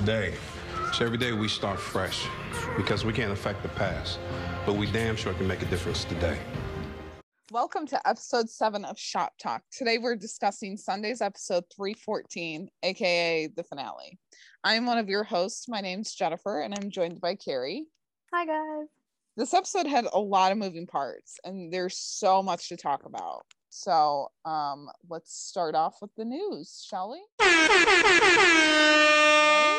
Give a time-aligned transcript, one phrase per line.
[0.00, 0.34] today.
[0.94, 2.26] So every day we start fresh
[2.74, 4.18] because we can't affect the past,
[4.64, 6.38] but we damn sure can make a difference today.
[7.52, 9.62] Welcome to episode seven of Shop Talk.
[9.70, 14.18] Today we're discussing Sunday's episode 314, aka the finale.
[14.64, 15.68] I'm one of your hosts.
[15.68, 17.84] My name's Jennifer, and I'm joined by Carrie.
[18.32, 18.88] Hi, guys.
[19.36, 23.44] This episode had a lot of moving parts, and there's so much to talk about.
[23.68, 27.20] So, um, let's start off with the news, shall we?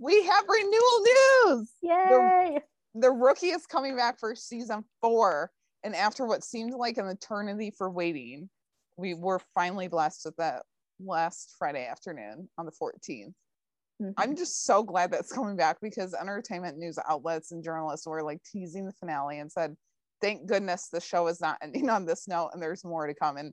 [0.00, 1.70] We have renewal news.
[1.82, 2.58] Yay!
[2.94, 5.50] The, the rookie is coming back for season four,
[5.82, 8.48] and after what seemed like an eternity for waiting,
[8.96, 10.62] we were finally blessed with that
[11.00, 13.32] last Friday afternoon on the 14th.
[14.02, 14.10] Mm-hmm.
[14.16, 18.40] I'm just so glad that's coming back because entertainment news outlets and journalists were like
[18.50, 19.76] teasing the finale and said,
[20.20, 23.36] thank goodness the show is not ending on this note and there's more to come.
[23.36, 23.52] And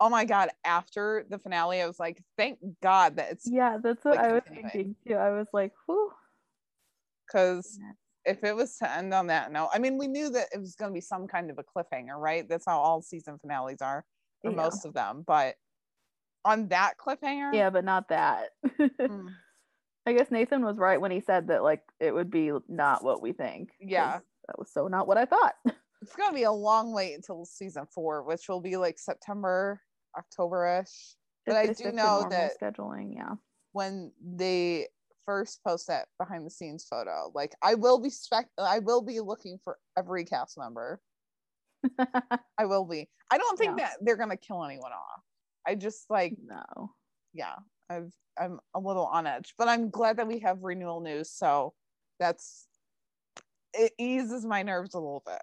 [0.00, 3.46] oh my God, after the finale, I was like, thank God that it's.
[3.50, 4.70] Yeah, that's what like, I was continuing.
[4.70, 5.14] thinking too.
[5.14, 6.12] I was like, whew.
[7.26, 7.78] Because
[8.24, 10.74] if it was to end on that note, I mean, we knew that it was
[10.76, 12.48] going to be some kind of a cliffhanger, right?
[12.48, 14.04] That's how all season finales are,
[14.44, 14.56] or Yeah.
[14.56, 15.24] most of them.
[15.26, 15.56] But
[16.44, 18.50] on that cliffhanger, Yeah, but not that.
[18.80, 19.34] mm,
[20.06, 23.20] I guess Nathan was right when he said that like it would be not what
[23.20, 24.20] we think Yeah.
[24.46, 25.54] That was so not what I thought.
[26.02, 29.82] it's going to be a long wait until season four, which will be like September,
[30.16, 31.16] October ish.
[31.46, 33.34] But I do know that scheduling, yeah.
[33.72, 34.88] when they
[35.24, 39.20] first post that behind the scenes photo, like I will be spec, I will be
[39.20, 41.00] looking for every cast member.
[42.58, 43.08] I will be.
[43.30, 43.86] I don't think Yeah.
[43.86, 45.22] that they're gonna kill anyone off.
[45.66, 46.92] I just like, no.
[47.32, 47.56] yeah,
[47.90, 51.30] I've I'm a little on edge, but I'm glad that we have renewal news.
[51.30, 51.74] So
[52.20, 52.66] that's
[53.74, 55.42] it eases my nerves a little bit.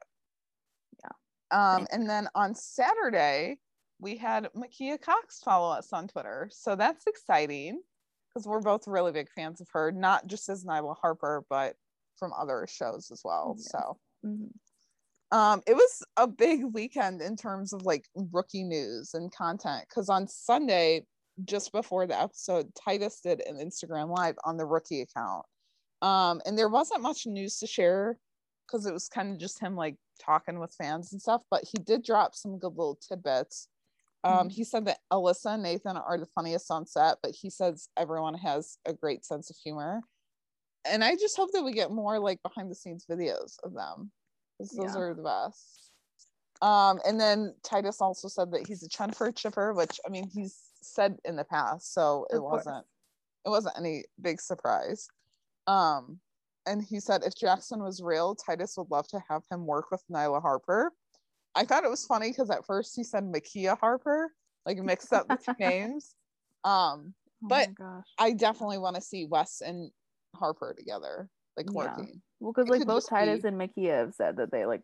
[1.04, 1.76] Yeah.
[1.76, 3.60] Um, and then on Saturday
[4.00, 7.82] we had Mekia Cox follow us on Twitter, so that's exciting
[8.30, 11.76] because we're both really big fans of her, not just as Nyla Harper, but
[12.18, 13.56] from other shows as well.
[13.58, 13.72] Yes.
[13.72, 14.50] So Mhm.
[15.32, 20.08] um it was a big weekend in terms of like rookie news and content because
[20.10, 21.06] on sunday
[21.44, 25.46] just before the episode titus did an instagram live on the rookie account
[26.02, 28.18] um and there wasn't much news to share
[28.66, 31.78] because it was kind of just him like talking with fans and stuff but he
[31.80, 33.68] did drop some good little tidbits
[34.26, 37.90] um he said that alyssa and nathan are the funniest on set but he says
[37.98, 40.02] everyone has a great sense of humor
[40.86, 44.12] and i just hope that we get more like behind the scenes videos of them
[44.58, 45.02] 'cause those Yeah.
[45.02, 45.92] are the best.
[46.62, 50.72] Um, and then Titus also said that he's a Chenford chipper, which I mean he's
[50.82, 52.66] said in the past, so it course.
[52.66, 52.88] wasn't
[53.46, 55.08] it wasn't any big surprise.
[55.68, 56.22] Um,
[56.66, 60.04] and he said if Jackson was real, Titus would love to have him work with
[60.10, 60.94] Nyla Harper.
[61.56, 64.32] I thought it was funny because at first he said Mekia Harper,
[64.66, 66.16] like mixed up the two names.
[66.64, 67.70] Um, Oh But-
[68.18, 69.92] I definitely want to see Wes and
[70.36, 71.96] Harper together, like Yeah.
[72.40, 74.82] Well, because like both Titus be- and Mekia have said that they like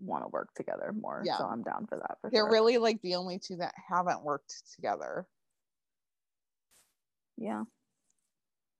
[0.00, 1.22] want to work together more.
[1.24, 1.36] Yeah.
[1.38, 2.50] So I'm down for that for They're sure.
[2.50, 5.26] really like the only two that haven't worked together.
[7.36, 7.64] yeah.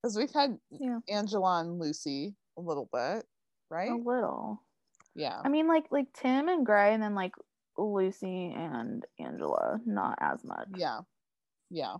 [0.02, 1.00] because we've had Yeah.
[1.08, 3.26] Angela and Lucy a little bit,
[3.70, 3.90] right?
[3.90, 4.62] A little.
[5.14, 7.32] Yeah, I mean, like like Tim and Gray, and then like
[7.76, 10.68] Lucy and Angela, not as much.
[10.76, 11.00] yeah,
[11.70, 11.96] yeah.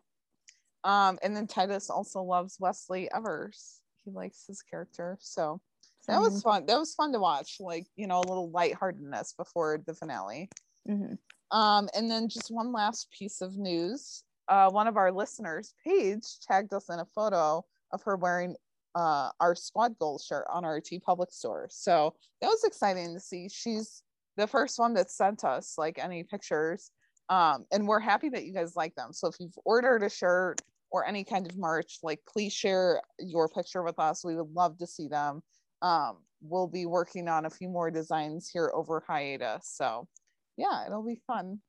[0.85, 3.81] Um, and then Titus also loves Wesley Evers.
[4.05, 5.61] He likes his character, so
[6.07, 6.65] that was fun.
[6.67, 7.57] That was fun to watch.
[7.61, 10.49] Like you know, a little lightheartedness before the finale.
[10.89, 11.19] Mhm.
[11.51, 14.25] Um, and then just one last piece of news.
[14.49, 18.57] Uh, one of our listeners, Paige, tagged us in a photo of her wearing
[18.95, 21.69] uh, our squad goals shirt on our TeePublic store.
[21.71, 23.49] So that was exciting to see.
[23.49, 24.03] She's
[24.37, 26.91] the first one that sent us like any pictures.
[27.29, 29.13] Um, and we're happy that you guys like them.
[29.13, 33.49] So if you've ordered a shirt or any kind of merch, like please share your
[33.49, 34.25] picture with us.
[34.25, 35.43] We would love to see them.
[35.83, 39.69] Um, we'll be working on a few more designs here over hiatus.
[39.69, 40.09] So
[40.57, 41.61] yeah, it'll be fun.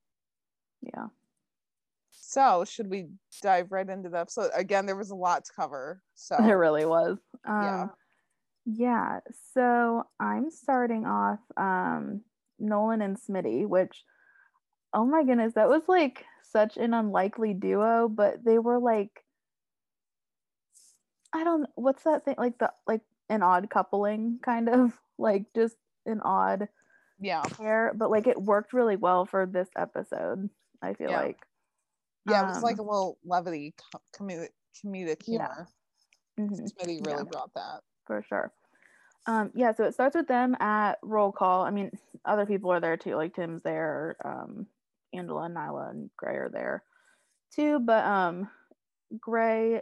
[0.82, 1.08] Yeah.
[2.32, 3.08] So, should we
[3.42, 4.52] dive right into the episode?
[4.56, 6.02] Again, there was a lot to cover.
[6.16, 7.18] So, There really was.
[7.46, 7.88] Um, Yeah.
[8.66, 9.20] yeah.
[9.54, 12.22] So I'm starting off um,
[12.58, 14.06] Nolan and Smitty, which,
[14.94, 19.12] oh my goodness, that was like such an unlikely duo, but they were like,
[21.34, 22.36] I don't, what's that thing?
[22.38, 25.76] Like the, like an odd coupling kind of like just
[26.06, 26.70] an odd
[27.20, 30.50] yeah, pair, but like it worked really well for this episode.
[30.82, 31.20] I feel Yeah.
[31.24, 31.38] like.
[32.26, 34.50] Yeah, it was Um, like a little levity, co- comedic,
[34.84, 35.48] comedic Yeah.
[35.54, 35.68] humor.
[36.40, 36.72] mhm.
[36.74, 37.24] Smitty really Yeah.
[37.24, 37.82] brought that.
[38.08, 38.52] for sure.
[39.28, 41.62] Um, yeah, so it starts with them at roll call.
[41.64, 41.92] I mean,
[42.26, 44.68] other people are there too, like Tim's there, um,
[45.14, 46.84] Angela and Nyla and Gray are there
[47.52, 47.80] too.
[47.80, 48.50] But um,
[49.20, 49.82] Gray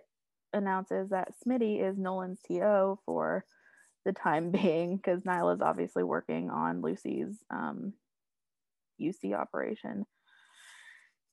[0.54, 3.46] announces that Smitty is Nolan's TO for
[4.06, 7.94] the time being because Nyla's obviously working on Lucy's um,
[9.02, 10.06] UC operation.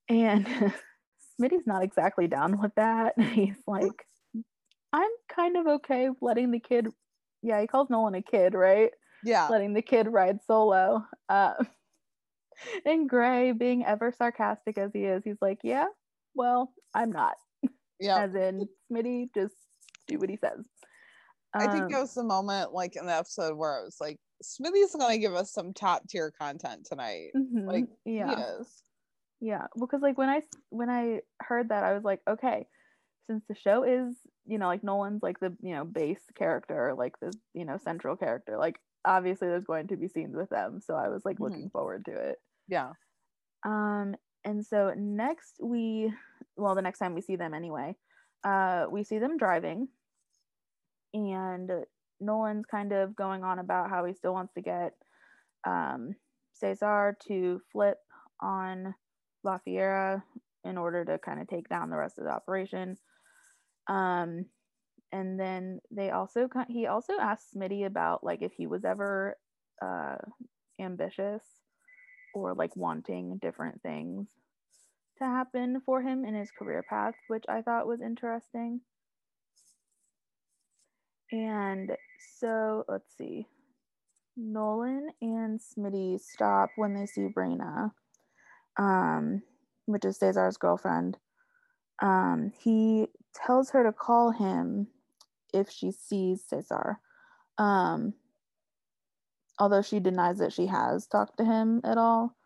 [0.08, 0.46] And
[1.40, 3.18] Smitty's not exactly down with that.
[3.32, 4.06] He's like,
[4.92, 6.88] I'm kind of okay letting the kid,
[7.42, 8.90] yeah, he calls Nolan a kid, right?
[9.24, 9.48] Yeah.
[9.48, 11.04] Letting the kid ride solo.
[11.28, 11.54] Uh,
[12.84, 15.86] and Gray, being ever sarcastic as he is, he's like, yeah,
[16.34, 17.34] well, I'm not.
[17.98, 18.18] Yeah.
[18.18, 19.54] As in, Smitty, just
[20.06, 20.66] do what he says.
[21.54, 24.94] I think it was the moment like in the episode where I was like, Smitty's
[24.94, 27.30] gonna give us some top tier content tonight.
[27.34, 28.36] mhm, Like yeah.
[28.36, 28.82] he is.
[29.40, 32.66] Yeah, because like when i when I heard that, I was like, okay,
[33.26, 34.16] since the show is
[34.46, 38.16] you know like Nolan's like the you know base character, like the you know central
[38.16, 41.40] character, like obviously there's going to be scenes with them, so I was like Mhm.
[41.40, 42.38] looking forward to it.
[42.68, 42.92] Yeah.
[43.64, 46.12] Um, and so next we,
[46.56, 47.96] well, the next time we see them anyway,
[48.44, 49.88] uh, we see them driving,
[51.14, 51.70] and
[52.20, 54.92] Nolan's kind of going on about how he still wants to get
[55.66, 56.14] um,
[56.54, 57.98] Cesar to flip
[58.40, 58.94] on
[59.46, 60.22] La Fiera
[60.64, 62.96] in order to kind of take down the rest of the operation.
[63.88, 64.46] Um,
[65.12, 69.36] and then they also he also asked Smitty about like if he was ever
[69.80, 70.16] uh,
[70.80, 71.42] ambitious
[72.34, 74.28] or like wanting different things
[75.18, 78.80] to happen for him in his career path, which I thought was interesting.
[81.32, 81.92] And
[82.40, 83.46] so let's see.
[84.36, 87.92] Nolan and Smitty stop when they see Brina,
[88.76, 89.42] um,
[89.86, 91.18] which is Cesar's girlfriend.
[92.02, 94.88] Um, he tells her to call him
[95.52, 96.98] if she sees Cesar.
[97.58, 98.14] Um,
[99.58, 102.36] although she denies that she has talked to him at all,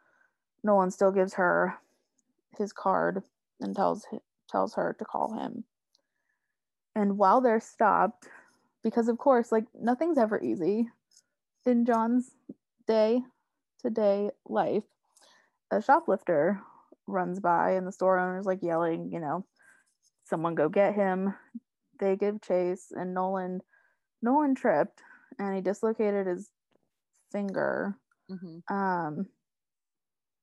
[0.62, 1.74] Nolan still gives her
[2.56, 3.22] his card
[3.60, 4.06] and tells
[4.48, 5.64] tells her to call him.
[6.94, 8.28] And while they're stopped,
[8.82, 10.88] because of course, like nothing's ever easy
[11.64, 12.32] in John's
[12.86, 13.22] day
[13.82, 14.84] to day life,
[15.70, 16.60] a shoplifter
[17.06, 19.44] runs by and the store owner's like yelling, you know,
[20.24, 21.34] someone go get him.
[21.98, 23.60] They give chase and Nolan
[24.22, 25.02] Nolan tripped
[25.38, 26.50] and he dislocated his
[27.32, 27.96] finger
[28.30, 28.62] Mhm.
[28.68, 29.26] um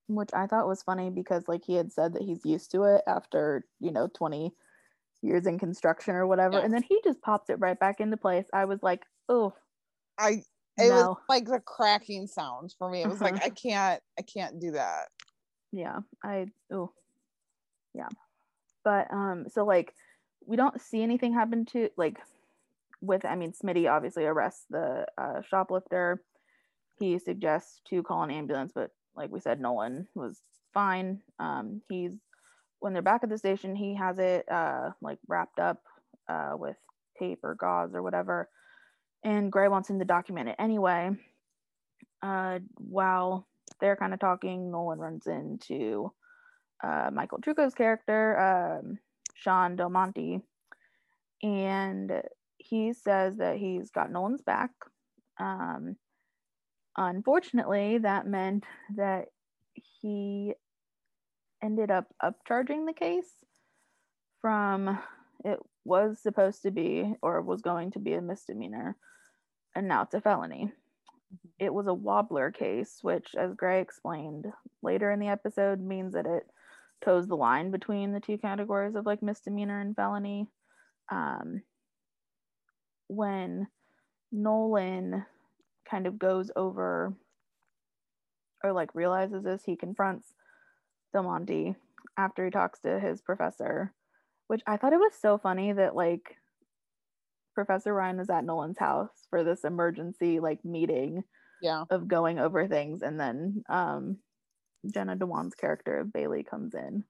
[0.08, 3.02] which i thought was funny because like he had said that he's used to it
[3.08, 4.54] after you know 20
[5.22, 6.64] years in construction or whatever Yeah.
[6.66, 9.54] and then he just popped it right back into place i was like oh
[10.18, 10.44] I
[10.78, 13.02] it was like the cracking sound for me.
[13.02, 13.36] It was like.
[13.44, 15.08] I can't I can't do that.
[15.72, 16.92] Yeah i oh
[17.98, 18.08] yeah.
[18.84, 19.94] But um so like
[20.46, 22.20] we don't see anything happen to like
[23.02, 26.22] with i mean smitty obviously arrests the uh, shoplifter.
[27.00, 30.42] He suggests to call an ambulance but like we said nolan was
[30.74, 31.22] fine.
[31.40, 32.14] Um he's
[32.80, 35.82] when they're back at the station he has it uh like wrapped up
[36.30, 36.78] uh with
[37.20, 38.48] tape or gauze or whatever.
[39.24, 41.10] And gray wants him to document it anyway.
[42.22, 43.48] Uh while
[43.80, 46.12] they're kind of talking nolan runs into
[46.84, 48.98] uh michael trucco's character um
[49.36, 50.42] sean del monte
[51.44, 52.12] and
[52.58, 54.72] he says that he's got nolan's back.
[55.40, 55.96] Um
[56.98, 58.66] unfortunately that meant
[58.96, 59.26] that
[60.02, 60.54] he
[61.64, 63.30] ended up upcharging the case
[64.42, 65.00] from
[65.46, 68.96] it was supposed to be or was going to be a misdemeanor
[69.76, 70.72] and now it's a felony
[71.60, 74.46] it was a wobbler case which as gray explained
[74.82, 76.44] later in the episode means that it
[77.04, 80.48] toes the line between the two categories of like misdemeanor and felony.
[81.12, 81.62] Um,
[83.08, 83.68] when
[84.32, 85.26] nolan
[85.90, 87.14] kind of goes over
[88.64, 90.34] or like realizes this he confronts
[91.14, 91.76] Del Monte
[92.18, 93.94] after he talks to his professor,
[94.48, 96.36] which I thought it was so funny that like
[97.58, 101.24] Professor Ryan was at Nolan's house for this emergency like meeting
[101.60, 101.86] Yeah.
[101.90, 104.20] of going over things, and then um,
[104.94, 107.04] Jenna Dewan's character of Bailey comes in.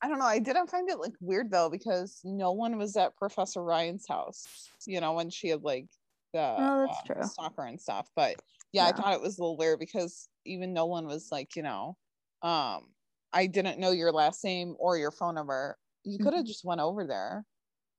[0.00, 0.26] I don't know.
[0.26, 4.70] I didn't find it like weird though because no one was at Professor Ryan's house,
[4.86, 5.86] you know, when she had like
[6.32, 7.22] the Oh, that's uh, true.
[7.24, 8.08] stalker and stuff.
[8.14, 8.36] But
[8.72, 11.64] yeah, I thought it was a little weird because even no one was like, you
[11.64, 11.96] know,
[12.42, 12.90] um,
[13.32, 15.76] I didn't know your last name or your phone number.
[16.04, 16.48] You could have Mhm.
[16.48, 17.44] just went over there.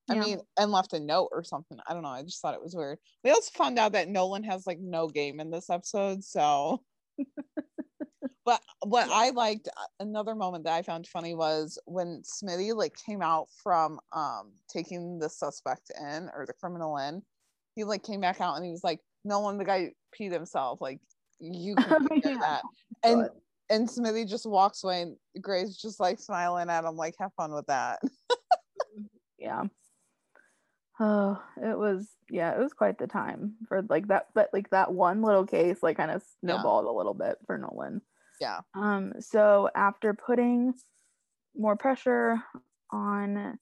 [0.09, 0.19] I Yeah.
[0.21, 1.79] mean, and left a note or something.
[1.87, 2.09] I don't know.
[2.09, 2.99] I just thought it was weird.
[3.23, 6.23] We also found out that Nolan has like no game in this episode.
[6.23, 6.83] So,
[8.45, 12.93] but what I liked, uh, another moment that I found funny was when Smitty like
[13.05, 17.23] came out from um taking the suspect in or the criminal in.
[17.75, 20.79] He like came back out and he was like, "Nolan, the guy peed himself.
[20.81, 20.99] Like,
[21.39, 22.37] you can care Yeah.
[22.39, 22.61] that."
[23.03, 23.31] And God.
[23.71, 27.51] and Smitty just walks away and Gray's just like smiling at him, like, "Have fun
[27.53, 27.99] with that."
[29.39, 29.63] yeah
[30.99, 34.93] Oh, it was yeah, it was quite the time for like that but like that
[34.93, 36.55] one little case like kind of Yeah.
[36.55, 38.01] snowballed a little bit for Nolan.
[38.39, 38.61] Yeah.
[38.73, 40.73] Um so after putting
[41.55, 42.37] more pressure
[42.91, 43.59] on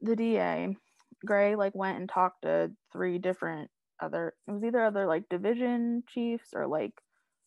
[0.00, 0.76] the DA,
[1.24, 6.02] Gray like went and talked to three different other it was either other like division
[6.08, 6.92] chiefs or like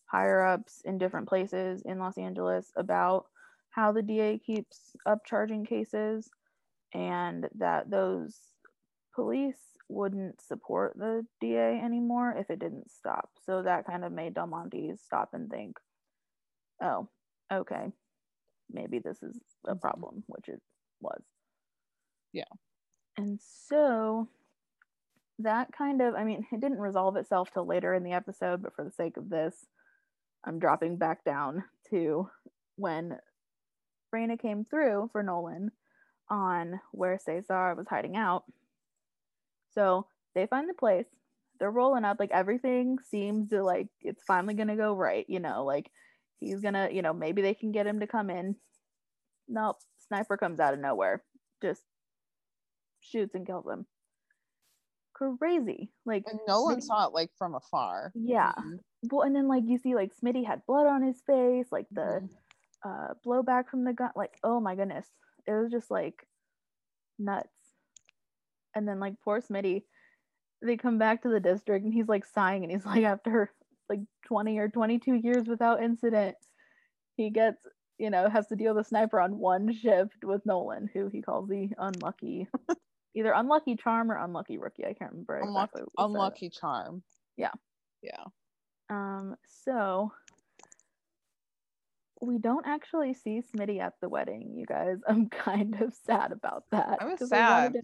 [0.05, 3.25] higher ups in different places in Los Angeles about
[3.71, 6.29] how the DA keeps upcharging cases
[6.93, 8.37] and that those
[9.17, 9.57] police
[9.89, 13.31] wouldn't support the DA anymore if it didn't stop.
[13.43, 15.77] So that kind of made Del Monte stop and think,
[16.83, 17.09] oh,
[17.51, 17.91] okay,
[18.69, 19.81] maybe this is a Mhm.
[19.81, 20.61] problem, which it
[21.01, 21.23] was.
[22.31, 22.43] Yeah.
[23.17, 24.29] And so
[25.39, 28.73] that kind of, I mean, it didn't resolve itself till later in the episode, but
[28.73, 29.67] for the sake of this,
[30.43, 32.29] I'm dropping back down to
[32.75, 33.19] when
[34.13, 35.71] Raina came through for Nolan
[36.29, 38.45] on where Cesar was hiding out.
[39.77, 41.05] So they find the place.
[41.59, 42.17] They're rolling up.
[42.19, 45.25] Like everything seems to like it's finally gonna go right.
[45.29, 45.91] You know, like
[46.39, 48.55] he's gonna, you know, maybe they can get him to come in.
[49.47, 49.77] Nope.
[50.07, 51.23] Sniper comes out of nowhere.
[51.61, 51.83] Just
[53.01, 53.85] shoots and kills him.
[55.13, 55.89] Crazy.
[56.05, 58.11] Like And one Smitty- saw it like from afar.
[58.15, 58.53] Yeah.
[58.57, 58.79] Mhm.
[59.11, 62.21] Well, and then like you see like Smitty had blood on his face, like the
[62.21, 62.29] Mhm.
[62.83, 65.11] uh blowback from the gun like oh my goodness
[65.47, 66.27] it was just like
[67.17, 67.49] nuts
[68.77, 69.83] and then like poor smitty
[70.61, 73.51] they come back to the district and he's like sighing and he's like after
[73.89, 76.35] like 20 or 22 years without incident
[77.15, 77.57] he gets
[77.97, 81.21] you know has to deal with a sniper on one shift with nolan who he
[81.21, 82.47] calls the unlucky
[83.15, 86.05] either unlucky charm or unlucky rookie i can't remember exactly what said.
[86.05, 87.03] unlucky charm.
[87.37, 87.51] Yeah.
[88.01, 88.23] Yeah.
[88.89, 90.11] Um, so
[92.21, 94.97] we don't actually see Smitty at the wedding, you guys.
[95.07, 96.97] I'm kind of sad about that.
[97.01, 97.75] I was 'cause sad.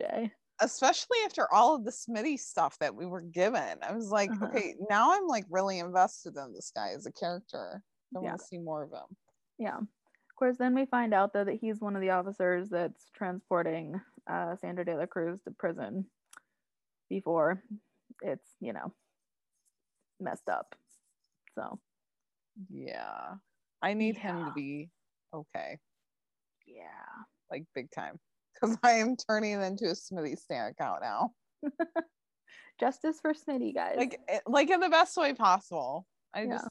[0.00, 0.32] Wanted him to stay.
[0.60, 3.78] Especially after all of the Smitty stuff that we were given.
[3.82, 4.46] I was like, Uh-huh.
[4.46, 7.82] okay, now I'm like really invested in this guy as a character.
[8.16, 8.28] I Yeah.
[8.30, 9.16] want to see more of him.
[9.58, 9.76] Yeah.
[9.78, 14.00] Of course, then we find out though that he's one of the officers that's transporting
[14.26, 16.06] uh, Sandra De La Cruz to prison
[17.08, 17.62] before
[18.22, 18.92] it's, you know,
[20.20, 20.74] messed up.
[21.54, 21.78] So,
[22.70, 23.34] Yeah.
[23.82, 24.90] I need him to be
[25.34, 25.78] okay,
[26.66, 26.82] yeah.
[27.50, 28.18] like big time.
[28.60, 31.32] Because I am turning into a Smitty Stan account now.
[32.80, 33.96] Justice for Smitty, guys.
[33.96, 36.06] Like eh, like in the best way possible.
[36.34, 36.50] I Yeah.
[36.52, 36.68] just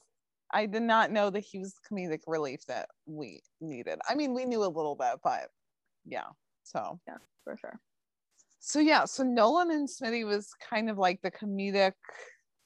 [0.52, 3.98] I did not know that he was comedic relief that we needed.
[4.08, 5.48] I mean, we knew a little bit, but
[6.04, 6.28] yeah.
[6.62, 7.80] So yeah, for sure.
[8.60, 11.92] so yeah, so Nolan and Smitty was kind of like the comedic,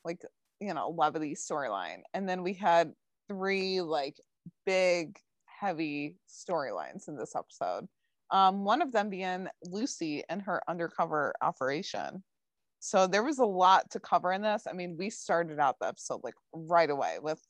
[0.05, 0.21] like
[0.61, 2.93] you know, levity storyline, and then we had
[3.29, 4.17] three like
[4.67, 7.87] big, heavy storylines in this episode.
[8.33, 12.23] Um, one of them being Lucy and her undercover operation.
[12.79, 14.67] So there was a lot to cover in this.
[14.69, 17.41] I mean, we started out the episode like right away with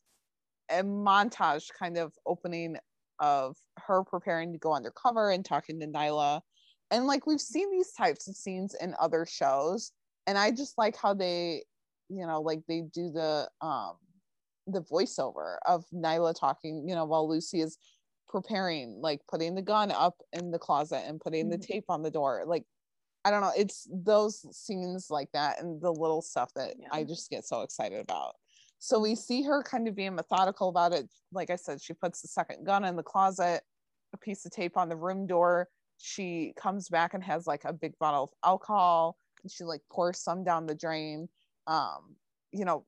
[0.69, 2.77] a montage kind of opening
[3.19, 6.41] of her preparing to go undercover and talking to Nyla.
[6.89, 9.91] And like we've seen these types of scenes in other shows.
[10.27, 11.63] And I just like how they,
[12.09, 13.95] you know, like they do the um
[14.67, 17.77] the voiceover of Nyla talking, you know, while Lucy is
[18.31, 21.61] preparing, like putting the gun up in the closet and putting the Mhm.
[21.67, 22.45] tape on the door.
[22.45, 22.65] Like
[23.23, 26.87] I don't know, it's those scenes like that and the little stuff that Yeah.
[26.91, 28.35] I just get so excited about.
[28.79, 31.07] So we see her kind of being methodical about it.
[31.31, 33.63] Like I said, she puts the second gun in the closet,
[34.13, 35.69] a piece of tape on the room door.
[35.97, 40.19] She comes back and has like a big bottle of alcohol and she like pours
[40.19, 41.29] some down the drain.
[41.67, 42.15] Um,
[42.51, 42.87] you know,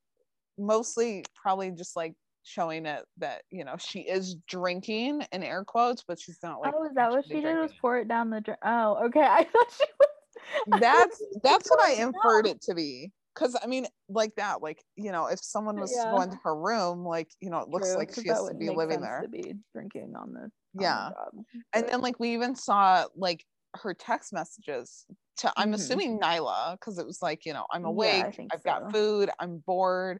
[0.58, 6.04] mostly probably just like showing it that, you know, she is drinking in air quotes,
[6.08, 7.58] but she's not like oh, is that what she did?
[7.60, 8.58] Was pour it down the?
[8.64, 9.22] Oh, okay.
[9.26, 10.10] I thought she was.
[10.82, 13.12] That's that's what I inferred it to be.
[13.36, 16.12] Cause I mean, like that, like you know, if someone was going to Yeah.
[16.12, 18.70] go into her room, like you know, it looks True, like she has to be
[18.70, 19.22] living there.
[19.24, 21.10] To be drinking on the on the Yeah.
[21.74, 23.44] And then like we even saw like
[23.76, 25.06] her text messages
[25.38, 25.74] to I'm Mhm.
[25.76, 29.58] assuming Nyla, because it was like, you know, I'm awake, think I've got food, I'm
[29.66, 30.20] bored.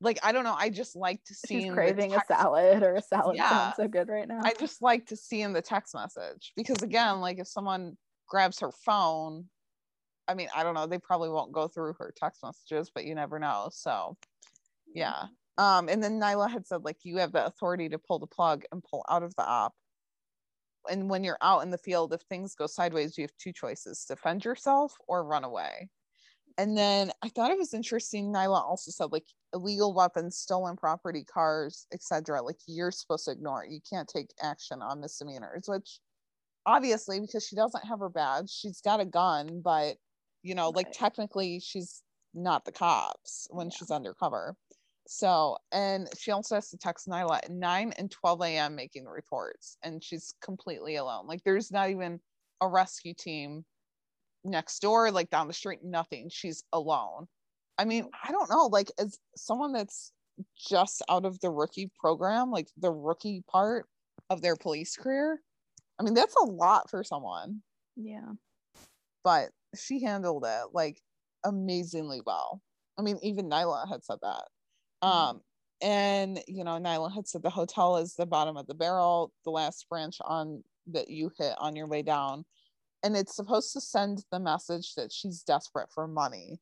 [0.00, 3.02] Like I don't know, I just like to see she's craving a salad or a
[3.02, 3.48] salad Yeah.
[3.48, 4.40] sounds so good right now.
[4.44, 7.96] I just like to see in the text message because again, like if someone
[8.28, 9.48] grabs her phone,
[10.28, 13.14] I mean, I don't know, they probably won't go through her text messages, but you
[13.14, 13.70] never know.
[13.72, 14.16] So
[14.94, 15.26] yeah.
[15.56, 18.64] Um, and then Nyla had said like you have the authority to pull the plug
[18.70, 19.74] and pull out of the op.
[20.88, 24.04] And when you're out in the field, if things go sideways, you have two choices:
[24.06, 25.90] defend yourself or run away.
[26.58, 28.32] And then I thought it was interesting.
[28.32, 32.42] Nyla also said like illegal weapons, stolen property, cars, etc.
[32.42, 33.72] Like you're supposed to ignore it.
[33.72, 36.00] You can't take action on misdemeanors, which
[36.66, 39.98] obviously because she doesn't have her badge, she's got a gun, but
[40.42, 42.02] You know, like technically she's
[42.34, 43.78] not the cops when Yeah.
[43.78, 44.56] she's undercover.
[45.06, 48.76] So, and she also has to text Nyla at 9 and 12 a.m.
[48.76, 51.26] making reports, and she's completely alone.
[51.26, 52.20] Like, there's not even
[52.60, 53.64] a rescue team
[54.44, 56.28] next door, like down the street, nothing.
[56.30, 57.26] She's alone.
[57.78, 60.12] I mean, I don't know, like, as someone that's
[60.56, 63.86] just out of the rookie program, like the rookie part
[64.30, 65.40] of their police career,
[65.98, 67.62] I mean, that's a lot for someone,
[67.96, 68.32] Yeah.
[69.24, 71.02] but she handled it like
[71.44, 72.62] amazingly well.
[72.98, 74.48] I mean, even Nyla had said that.
[75.02, 75.08] Mhm.
[75.08, 75.42] Um,
[75.80, 79.50] and you know, Nyla had said the hotel is the bottom of the barrel, the
[79.50, 82.44] last branch on that you hit on your way down.
[83.02, 86.60] And it's supposed to send the message that she's desperate for money.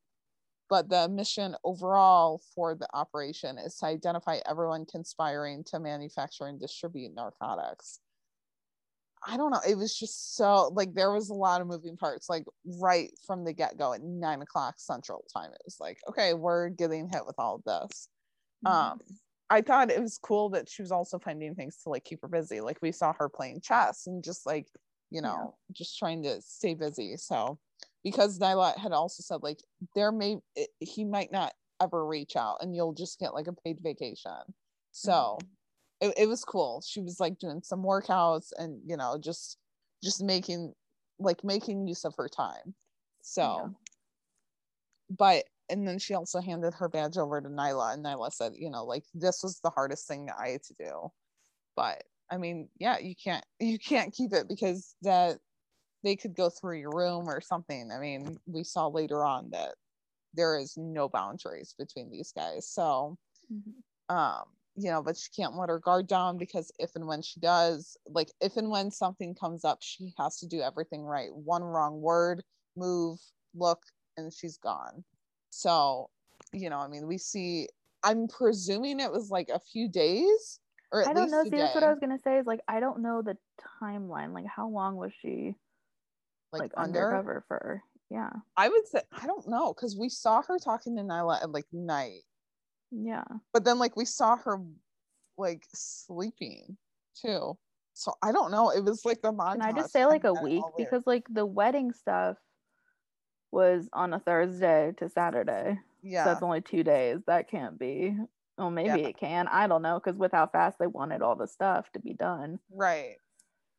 [0.69, 6.59] But the mission overall for the operation is to identify everyone conspiring to manufacture and
[6.59, 7.99] distribute narcotics.
[9.25, 9.61] I don't know.
[9.67, 13.43] It was just so like there was a lot of moving parts, like right from
[13.43, 15.51] the get go at nine o'clock central time.
[15.51, 18.09] It was like, okay, we're getting hit with all of this.
[18.65, 18.71] Mhm.
[18.71, 18.99] Um,
[19.49, 22.27] I thought it was cool that she was also finding things to like keep her
[22.27, 22.59] busy.
[22.59, 24.67] Like we saw her playing chess and just like,
[25.09, 25.29] you Yeah.
[25.29, 27.17] know, just trying to stay busy.
[27.17, 27.59] So
[28.03, 29.59] because Nyla had also said like
[29.95, 33.53] there may it, he might not ever reach out and you'll just get like a
[33.53, 34.31] paid vacation.
[34.91, 35.11] So
[35.41, 36.09] mm-hmm.
[36.09, 36.81] it, it was cool.
[36.85, 39.57] She was like doing some workouts and you know just
[40.03, 40.73] just making
[41.19, 42.75] like making use of her time.
[43.21, 43.67] So Yeah.
[45.17, 48.69] but and then she also handed her badge over to Nyla and Nyla said, you
[48.69, 51.11] know, like this was the hardest thing that I had to do.
[51.75, 55.39] But I mean, yeah, you can't you can't keep it because that
[56.03, 57.91] they could go through your room or something.
[57.91, 59.75] I mean, we saw later on that
[60.33, 62.67] there is no boundaries between these guys.
[62.69, 63.17] So
[63.51, 63.73] Mhm.
[64.09, 64.43] um
[64.75, 67.97] you know but she can't let her guard down because if and when she does
[68.07, 72.01] like if and when something comes up she has to do everything right one wrong
[72.01, 72.43] word
[72.75, 73.19] move
[73.55, 73.81] look
[74.17, 75.03] and she's gone
[75.49, 76.09] so
[76.53, 77.67] you know i mean we see
[78.03, 80.59] i'm presuming it was like a few days
[80.91, 81.43] or I don't know.
[81.43, 82.37] See, that's what I was gonna say.
[82.37, 83.37] Is like I don't know the
[83.81, 84.33] timeline.
[84.33, 85.55] Like how long was she
[86.51, 87.81] like, like, under undercover for?
[88.09, 91.51] Yeah, i would say i don't know because we saw her talking to nyla at
[91.51, 92.21] like night
[92.89, 93.25] yeah.
[93.51, 94.61] but then like we saw her
[95.37, 96.77] like sleeping
[97.21, 97.57] too
[97.93, 100.33] so i don't know it was like the montage Can I just say like a
[100.35, 102.37] week because like the wedding stuff
[103.51, 105.79] was on a Thursday to Saturday.
[106.03, 107.19] yeah So that's only two days.
[107.27, 108.15] That can't be.
[108.57, 109.07] Oh, maybe Yeah.
[109.09, 109.47] it can.
[109.47, 112.59] I don't know because with how fast they wanted all the stuff to be done.
[112.71, 113.17] right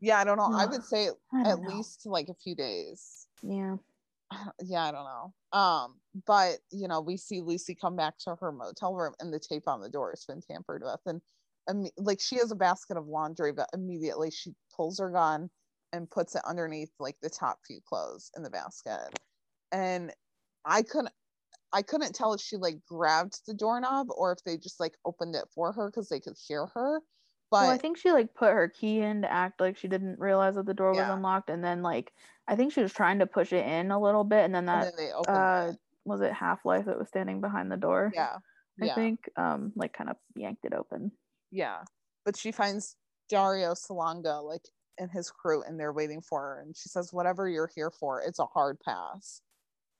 [0.01, 1.69] yeah i don't know i would say I at know.
[1.71, 3.77] least like a few days Yeah.
[4.63, 8.53] Yeah i don't know um but you know we see lucy come back to her
[8.53, 11.21] motel room and the tape on the door has been tampered with and
[11.69, 15.51] imme- like she has a basket of laundry but immediately she pulls her gun
[15.93, 19.19] and puts it underneath like the top few clothes in the basket
[19.73, 20.13] and
[20.65, 21.13] i couldn't
[21.73, 25.35] i couldn't tell if she like grabbed the doorknob or if they just like opened
[25.35, 27.01] it for her because they could hear her
[27.51, 30.19] but well, I think she like put her key in to act like she didn't
[30.19, 32.13] realize that the door was unlocked, and then like
[32.47, 34.83] I think she was trying to push it in a little bit, and then and
[34.83, 37.79] that then they opened uh it was it Half Life that was standing behind the
[37.79, 38.13] door.
[38.15, 38.37] yeah
[38.83, 41.11] I yeah think um like kind of yanked it open.
[41.51, 41.85] Yeah.
[42.25, 42.97] But she finds
[43.29, 44.63] Dario Salonga like
[44.99, 46.61] and his crew and they're waiting for her.
[46.61, 49.41] And she says, Whatever you're here for, it's a hard pass.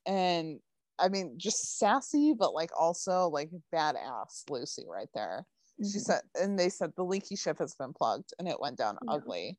[0.07, 0.61] And
[0.99, 5.47] I mean, just sassy, but like also like badass Lucy right there.
[5.79, 6.03] She Mhm.
[6.03, 9.13] said, and they said the leaky ship has been plugged and it went down Yeah.
[9.13, 9.59] ugly.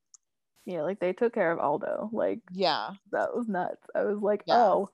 [0.65, 2.09] Yeah, like they took care of Aldo.
[2.11, 2.95] Like Yeah.
[3.11, 3.87] that was nuts.
[3.95, 4.57] I was like, Yeah.
[4.57, 4.89] oh,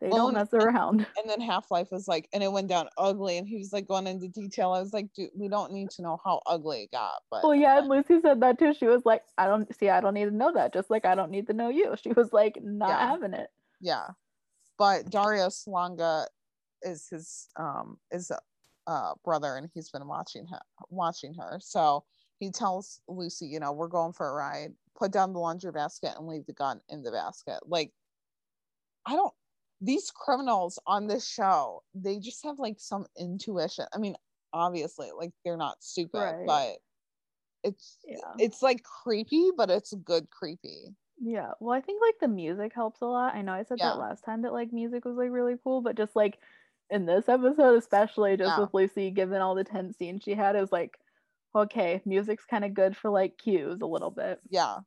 [0.00, 1.06] they Well, don't mess around.
[1.18, 3.38] And then Half Life was like, and it went down ugly.
[3.38, 4.72] And he was like going into detail.
[4.72, 7.22] I was like, dude, we don't need to know how ugly it got.
[7.30, 8.74] But Well, yeah, and Lucy said that too.
[8.74, 10.72] She was like, I don't see, I don't need to know that.
[10.72, 11.94] Just like I don't need to know you.
[11.96, 13.08] She was like, not Yeah.
[13.10, 13.50] having it.
[13.80, 14.08] yeah
[14.78, 16.26] but dario salonga
[16.82, 18.38] is his um is a
[18.86, 22.02] uh, brother and he's been watching her watching her so
[22.38, 26.12] he tells lucy you know we're going for a ride put down the laundry basket
[26.16, 27.92] and leave the gun in the basket like
[29.04, 29.34] i don't
[29.82, 34.16] these criminals on this show they just have like some intuition i mean
[34.54, 36.46] obviously like they're not stupid Right.
[36.46, 36.76] but
[37.62, 38.16] it's Yeah.
[38.38, 41.52] it's like creepy but it's good creepy Yeah.
[41.60, 43.34] Well, I think like the music helps a lot.
[43.34, 43.90] I know I said Yeah.
[43.90, 46.38] that last time that like music was like really cool, but just like
[46.90, 48.60] in this episode, especially just Yeah.
[48.60, 50.98] with Lucy given all the tense scenes she had, it was like,
[51.54, 54.40] okay, music's kind of good for like cues a little bit.
[54.50, 54.78] yeah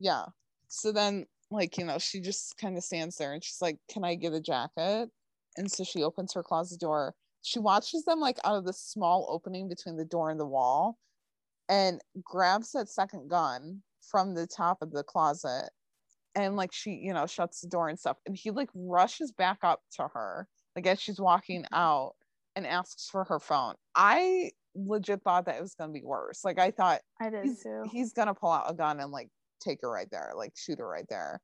[0.00, 0.26] yeah
[0.68, 4.04] so then like you know she just kind of stands there and she's like can
[4.04, 5.08] i get a jacket
[5.56, 9.26] and so she opens her closet door she watches them like out of the small
[9.30, 10.98] opening between the door and the wall
[11.68, 15.70] and grabs that second gun from the top of the closet
[16.34, 18.18] and like she you know shuts the door and stuff.
[18.26, 21.74] And he like rushes back up to her like as she's walking Mm-hmm.
[21.74, 22.14] out
[22.56, 23.74] and asks for her phone.
[23.94, 26.44] I legit thought that it was going to be worse.
[26.44, 27.90] Like i thought I did he's, too.
[27.90, 30.78] he's going to pull out a gun and like take her right there like shoot
[30.78, 31.40] her right there.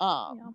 [0.00, 0.50] Um Yeah.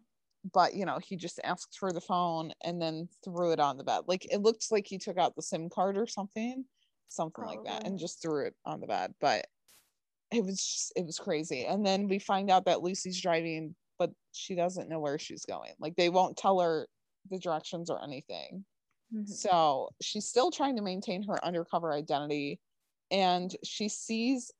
[0.53, 3.83] but you know he just asked for the phone and then threw it on the
[3.83, 4.01] bed.
[4.07, 6.65] Like it looks like he took out the sim card or something
[7.09, 9.13] something like that and just threw it on the bed.
[9.19, 9.47] But
[10.31, 11.65] it was just it was crazy.
[11.65, 15.73] And then we find out that lucy's driving but she doesn't know where she's going.
[15.79, 16.87] Like they won't tell her
[17.29, 18.65] the directions or anything.
[19.13, 19.27] Mhm.
[19.27, 22.59] so she's still trying to maintain her undercover identity
[23.11, 24.51] and she sees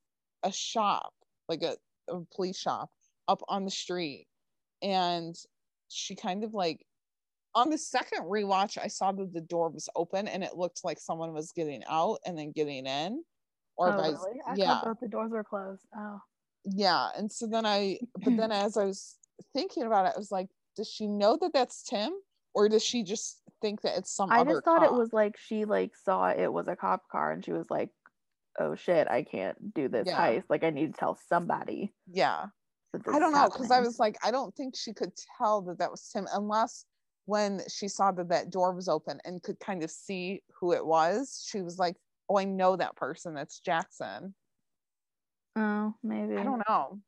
[0.44, 1.14] a shop
[1.48, 1.78] like a,
[2.10, 2.90] a police shop
[3.28, 4.28] up on the street.
[4.82, 5.36] And
[5.88, 6.86] she kind of like
[7.56, 11.00] on the second rewatch i saw that the door was open and it looked like
[11.00, 13.24] someone was getting out and then getting in
[13.80, 14.40] Oh, or oh, vice really?
[14.48, 15.86] I yeah both the doors were closed.
[15.98, 16.20] Oh.
[16.66, 19.18] yeah and so then i but then as i was
[19.54, 22.12] thinking about it i was like does she know that that's tim
[22.54, 25.66] or does she just think that it's some I just thought it was like she
[25.66, 27.90] like saw it was a cop car and she was like,
[28.60, 30.18] "Oh shit, I can't do this Yeah.
[30.18, 30.46] heist.
[30.50, 32.46] Like I need to tell somebody." yeah
[33.08, 35.92] I don't know because I was like, I don't think she could tell that that
[35.92, 36.86] was Tim unless
[37.26, 40.84] when she saw that that door was open and could kind of see who it
[40.84, 41.46] was.
[41.48, 41.96] She was like,
[42.30, 43.34] "Oh, I know that person.
[43.34, 44.36] That's Jackson."
[45.56, 46.38] Oh, maybe.
[46.38, 47.00] I don't know.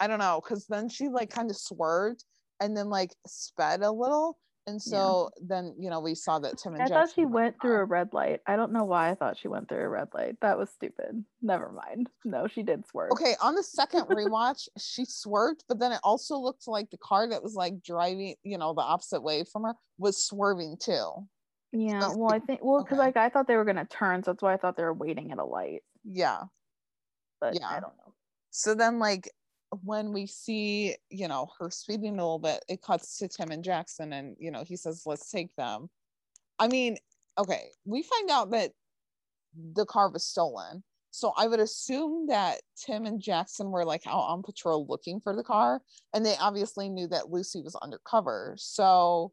[0.00, 2.24] I don't know because then she like kind of swerved
[2.60, 5.00] and then like sped a little, and Yeah.
[5.00, 7.78] so then you know we saw that Tim and I Jackson thought she went through
[7.78, 8.40] a red light.
[8.46, 10.36] I don't know why I thought she went through a red light.
[10.40, 11.24] That was stupid.
[11.42, 12.08] Never mind.
[12.24, 13.12] No, she did swerve.
[13.12, 17.28] Okay, on the second rewatch, she swerved, but then it also looked like the car
[17.28, 21.26] that was like driving, you know, the opposite way from her was swerving too.
[21.72, 22.10] Yeah.
[22.14, 23.06] Well, I think well because okay.
[23.06, 25.32] like I thought they were gonna turn, so that's why I thought they were waiting
[25.32, 25.82] at a light.
[26.04, 26.44] Yeah.
[27.40, 27.68] But Yeah.
[27.68, 28.14] I don't know.
[28.50, 29.30] So then, like,
[29.82, 33.62] when we see, you know, her speeding a little bit, it cuts to Tim and
[33.62, 35.90] Jackson, and, you know, he says, let's take them.
[36.58, 36.96] I mean,
[37.38, 38.72] okay, we find out that
[39.74, 40.82] the car was stolen.
[41.10, 45.34] So I would assume that Tim and Jackson were like out on patrol looking for
[45.34, 45.82] the car,
[46.14, 48.54] and they obviously knew that Lucy was undercover.
[48.58, 49.32] So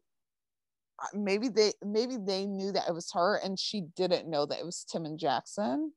[1.14, 4.64] maybe they maybe they knew that it was her, and she didn't know that it
[4.64, 5.92] was Tim and Jackson.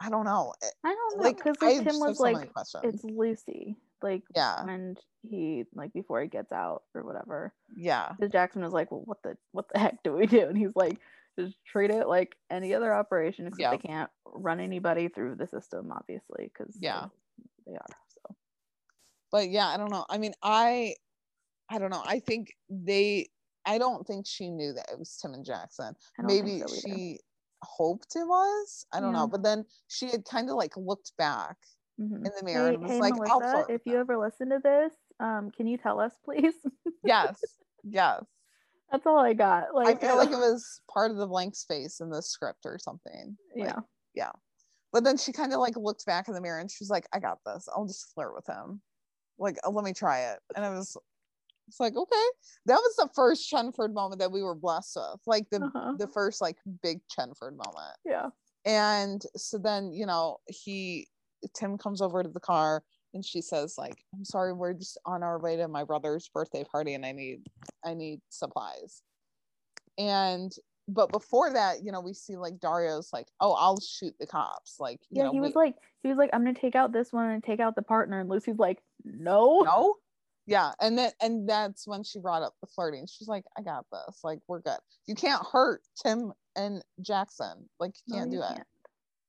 [0.00, 0.54] I don't know.
[0.62, 2.48] Eh, I don't know like because like, Tim was so like,
[2.84, 4.96] "It's Lucy." Like yeah, when
[5.28, 7.52] he like before he gets out or whatever.
[7.76, 10.56] yeah, Because Jackson was like, "Well, what the what the heck do we do?" And
[10.56, 10.98] he's like,
[11.38, 13.70] "Just treat it like any other operation, except Yeah.
[13.72, 17.06] they can't run anybody through the system, obviously, because Yeah.
[17.66, 18.36] they are." So
[19.32, 20.06] but yeah, I don't know.
[20.08, 20.94] I mean, I,
[21.68, 22.02] I don't know.
[22.06, 23.30] I think they.
[23.68, 25.94] I don't think she knew that it was Tim and Jackson.
[26.18, 27.20] I don't think Maybe so she
[27.62, 28.86] hoped it was.
[28.92, 29.20] I don't Yeah.
[29.20, 29.26] know.
[29.28, 31.56] But then she had kind of like looked back
[32.00, 32.24] Mhm.
[32.24, 34.48] in the mirror Hey, and was hey like, "I'll Melissa, if you him." ever listen
[34.50, 36.54] to this, um, can you tell us, please?
[37.04, 38.24] yes, yes.
[38.90, 39.74] That's all I got.
[39.74, 42.78] Like, I feel like it was part of the blank space in the script or
[42.78, 43.36] something.
[43.54, 43.76] Like,
[44.14, 44.32] yeah,
[44.92, 47.18] But then she kind of like looked back in the mirror and she's like, I
[47.18, 47.68] got this.
[47.68, 48.80] I'll just flirt with him.
[49.38, 50.40] Like, uh, let me try it.
[50.56, 50.96] And I was,
[51.68, 52.26] it's like, okay.
[52.66, 55.20] That was the first Chenford moment that we were blessed with.
[55.26, 55.92] Like the Uh-huh.
[55.98, 57.96] the first like big Chenford moment.
[58.04, 58.30] yeah.
[58.64, 61.08] And so then, you know, he
[61.54, 62.82] Tim comes over to the car
[63.14, 66.64] and she says, like, I'm sorry, we're just on our way to my brother's birthday
[66.64, 67.46] party and I need
[67.84, 69.02] I need supplies.
[69.98, 70.52] And
[70.90, 74.76] but before that, you know, we see like Dario's like, oh, I'll shoot the cops.
[74.80, 76.92] Like, you Yeah, know, he we- was like, he was like, I'm gonna take out
[76.92, 79.96] this one and take out the partner, and Lucy's like, no, no
[80.48, 83.06] yeah and then and that's when she brought up the flirting.
[83.06, 84.78] She's like i got this like we're good.
[85.06, 88.56] You can't hurt tim and jackson like you can't you do it.
[88.56, 88.66] can't.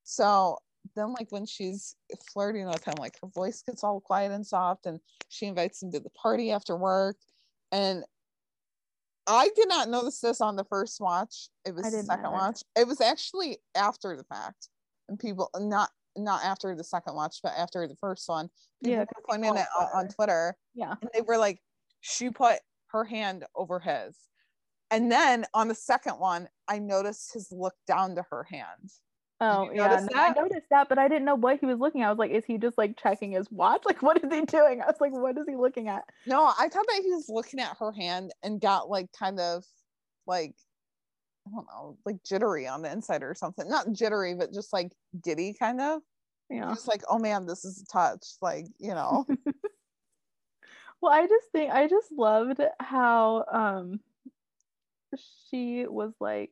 [0.02, 0.58] so
[0.96, 1.94] then like when she's
[2.32, 5.92] flirting with him like her voice gets all quiet and soft and she invites him
[5.92, 7.16] to the party after work
[7.70, 8.02] and
[9.26, 11.48] i did not notice this on the first watch.
[11.66, 12.34] It was the second either.
[12.34, 12.62] watch.
[12.76, 14.68] It was actually after the fact
[15.08, 18.48] and people not not after the second watch but after the first one
[18.82, 21.60] people Yeah, pointing it out on twitter Yeah, and they were like
[22.00, 24.16] she put her hand over his
[24.90, 28.90] and then on the second one i noticed his look down to her hand
[29.40, 32.08] oh yeah, no, I noticed that, but I didn't know what he was looking at.
[32.08, 33.82] I was like, is he just like checking his watch?
[33.86, 34.82] Like, what is he doing?
[34.82, 36.04] I was like, what is he looking at?
[36.26, 39.64] no i thought that he was looking at her hand and got like kind of
[40.26, 40.54] like
[41.50, 44.92] i don't know like jittery on the inside or something not jittery but just like
[45.22, 46.00] giddy kind of
[46.48, 46.70] Yeah.
[46.70, 49.26] just like oh man this is a touch like you know
[51.02, 54.00] Well, I just think I just loved how um
[55.50, 56.50] she was like,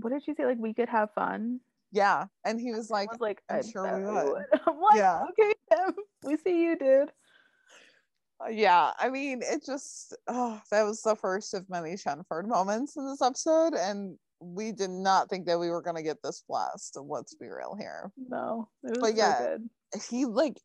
[0.00, 0.44] what did she say?
[0.44, 1.60] Like we could have fun.
[1.92, 4.96] yeah and he was I like was like, I'm sure we bet would." I'm like,
[4.96, 5.22] Yeah.
[5.30, 7.12] okay, Tim, we see you, dude.
[8.44, 12.96] Uh, yeah, I mean, it just oh, that was the first of many Chenford moments
[12.96, 16.96] in this episode, and we did not think that we were gonna get this blessed.
[17.02, 18.12] Let's be real here.
[18.28, 19.38] No, it was But so yeah.
[19.38, 19.68] good.
[20.08, 20.60] He like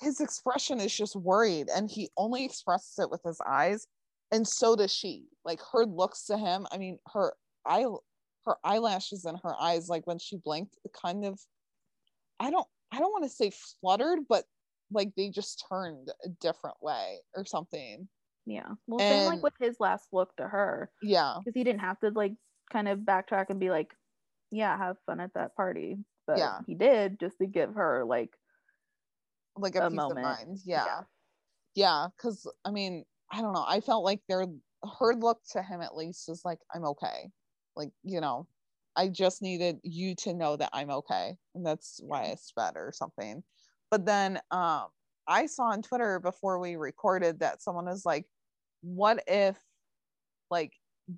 [0.00, 3.86] his expression is just worried, and he only expresses it with his eyes,
[4.32, 5.26] and so does she.
[5.44, 6.66] Like her looks to him.
[6.72, 7.34] I mean, her
[7.66, 7.84] eye,
[8.46, 11.38] her eyelashes and her eyes, like when she blinked, kind of.
[12.38, 12.66] I don't.
[12.92, 14.44] I don't want to say fluttered, but
[14.90, 18.08] like they just turned a different way or something.
[18.46, 18.74] Yeah.
[18.86, 21.38] Well, same like with his last look to her, Yeah.
[21.38, 22.34] because he didn't have to like
[22.72, 23.94] kind of backtrack and be like,
[24.50, 26.60] "Yeah, have fun at that party," but Yeah.
[26.66, 28.36] he did just to give her like,
[29.56, 30.18] like a, a peace moment.
[30.18, 30.58] of mind.
[30.64, 30.84] Yeah.
[30.86, 31.02] Yeah.
[31.74, 32.08] Yeah.
[32.18, 33.64] Cause I mean, I don't know.
[33.66, 34.46] I felt like their
[35.00, 37.30] her look to him at least is like, I'm okay.
[37.76, 38.48] Like, you know,
[38.96, 41.38] I just needed you to know that I'm okay.
[41.54, 43.44] And that's why I sped or something.
[43.90, 44.86] But then um
[45.26, 48.26] I saw on Twitter before we recorded that someone was like,
[48.82, 49.56] what if
[50.50, 50.72] like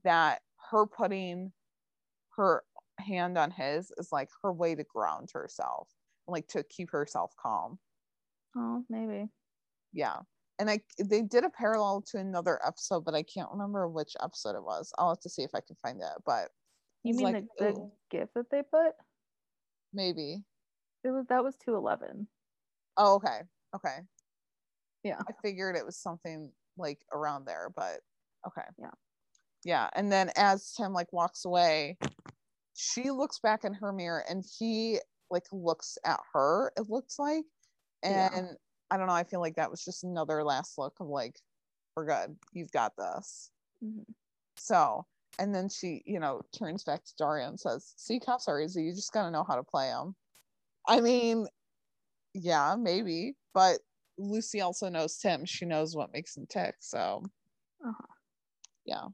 [0.04, 1.52] that her putting
[2.36, 2.62] her
[2.98, 5.88] hand on his is like her way to ground herself,
[6.26, 7.78] like to keep herself calm
[8.56, 9.28] "Oh, maybe."
[9.92, 10.18] yeah
[10.58, 14.56] and i they did a parallel to another episode but i can't remember which episode
[14.56, 16.48] it was i'll have to see if i can find it but
[17.04, 18.92] You mean like, the, the gift that they put?
[19.92, 20.44] maybe
[21.04, 22.28] It was that was two eleven.
[22.96, 23.40] Oh okay
[23.74, 23.98] okay
[25.02, 25.18] Yeah.
[25.28, 28.00] i figured it was something like around there but
[28.46, 28.90] okay Yeah.
[29.64, 31.98] yeah and then as tim like walks away
[32.74, 34.98] she looks back in her mirror and he
[35.30, 37.44] like looks at her it looks like
[38.04, 38.30] Yeah.
[38.34, 38.56] and
[38.90, 41.36] i don't know i feel like that was just another last look of like
[41.96, 43.50] we're good you've got this
[43.82, 44.04] Mhm.
[44.56, 45.06] So,
[45.40, 48.84] and then she, you know, turns back to Dario and says, See, cops are easy.
[48.84, 50.14] You just got to know how to play them.
[50.86, 51.48] I mean,
[52.34, 53.34] yeah, maybe.
[53.54, 53.80] But
[54.18, 55.44] Lucy also knows Tim.
[55.44, 56.76] She knows what makes him tick.
[56.80, 57.22] So,
[57.84, 58.14] Uh-huh.
[58.84, 59.08] yeah.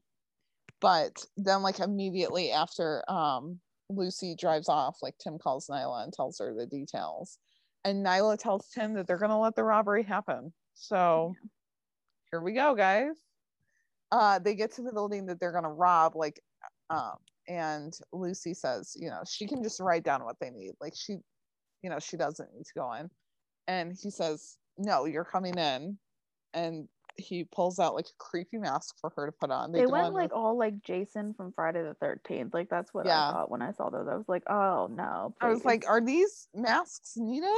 [0.81, 6.39] But then, like, immediately after um, Lucy drives off, like, Tim calls Nyla and tells
[6.39, 7.37] her the details.
[7.83, 10.53] And Nyla tells Tim that they're going to let the robbery happen.
[10.73, 11.33] So,
[12.31, 13.15] here we go, guys
[14.11, 16.39] uh they get to the building that they're gonna rob like
[16.89, 17.13] um
[17.47, 21.17] and lucy says you know she can just write down what they need like she
[21.81, 23.09] you know she doesn't need to go in
[23.67, 25.97] and he says no you're coming in
[26.53, 29.91] and he pulls out like a creepy mask for her to put on They go
[29.91, 32.53] went like all like Jason from Friday the Thirteenth.
[32.53, 33.29] Like that's what Yeah.
[33.29, 34.07] I thought when I saw those.
[34.09, 35.35] I was like, oh no.
[35.41, 37.49] i was like are these masks needed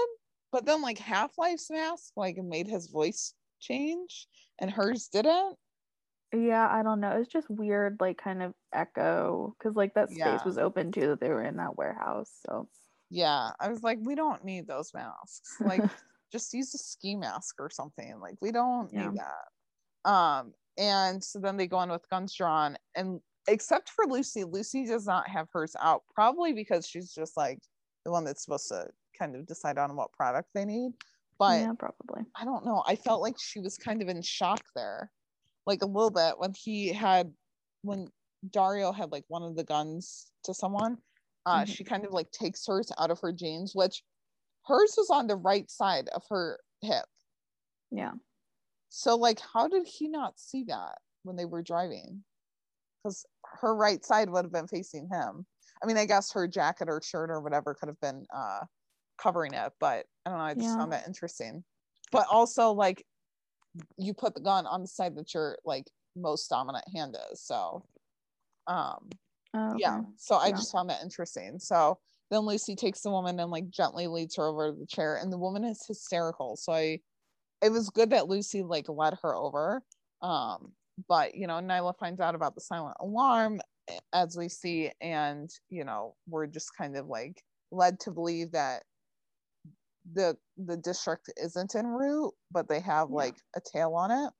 [0.51, 4.27] but then like half-life's mask like made his voice change
[4.59, 5.57] and hers didn't
[6.33, 7.11] Yeah, I don't know.
[7.19, 10.37] It's just weird, like kind of echo, because like that space Yeah.
[10.45, 12.31] was open too that they were in that warehouse.
[12.47, 12.67] So
[13.11, 15.81] yeah i was like we don't need those masks like
[16.31, 19.09] just use a ski mask or something like we don't Yeah.
[19.09, 24.05] need that um and so then they go in with guns drawn and except for
[24.05, 27.59] lucy lucy does not have hers out probably because she's just like
[28.05, 28.87] the one that's supposed to
[29.19, 30.91] kind of decide on what product they need
[31.37, 32.23] but yeah, probably.
[32.39, 35.11] i don't know i felt like she was kind of in shock there
[35.67, 37.31] like a little bit when he had
[37.81, 38.07] when
[38.51, 40.97] dario had like one of the guns to someone
[41.45, 41.67] uh Mhm.
[41.67, 44.03] she kind of like takes hers out of her jeans which
[44.65, 47.05] hers was on the right side of her hip
[47.91, 48.13] Yeah.
[48.89, 52.23] so like how did he not see that when they were driving
[53.03, 55.45] because her right side would have been facing him
[55.83, 58.61] i mean i guess her jacket or shirt or whatever could have been uh
[59.17, 60.77] covering it but i don't know i just Yeah.
[60.77, 61.63] found that interesting
[62.11, 63.05] but also like
[63.97, 67.85] you put the gun on the side that your like most dominant hand is so
[68.67, 69.09] um
[69.53, 70.07] Oh, yeah okay.
[70.17, 70.57] so i Yeah.
[70.57, 74.45] just found that interesting so then lucy takes the woman and like gently leads her
[74.47, 76.99] over to the chair and the woman is hysterical so i
[77.61, 79.83] it was good that lucy like led her over
[80.21, 80.73] um
[81.07, 85.51] but you know nyla finds out about the silent alarm eh, as we see and
[85.69, 88.83] you know we're just kind of like led to believe that
[90.11, 93.11] the the district isn't en route but they have Yeah.
[93.11, 94.33] like a tail on it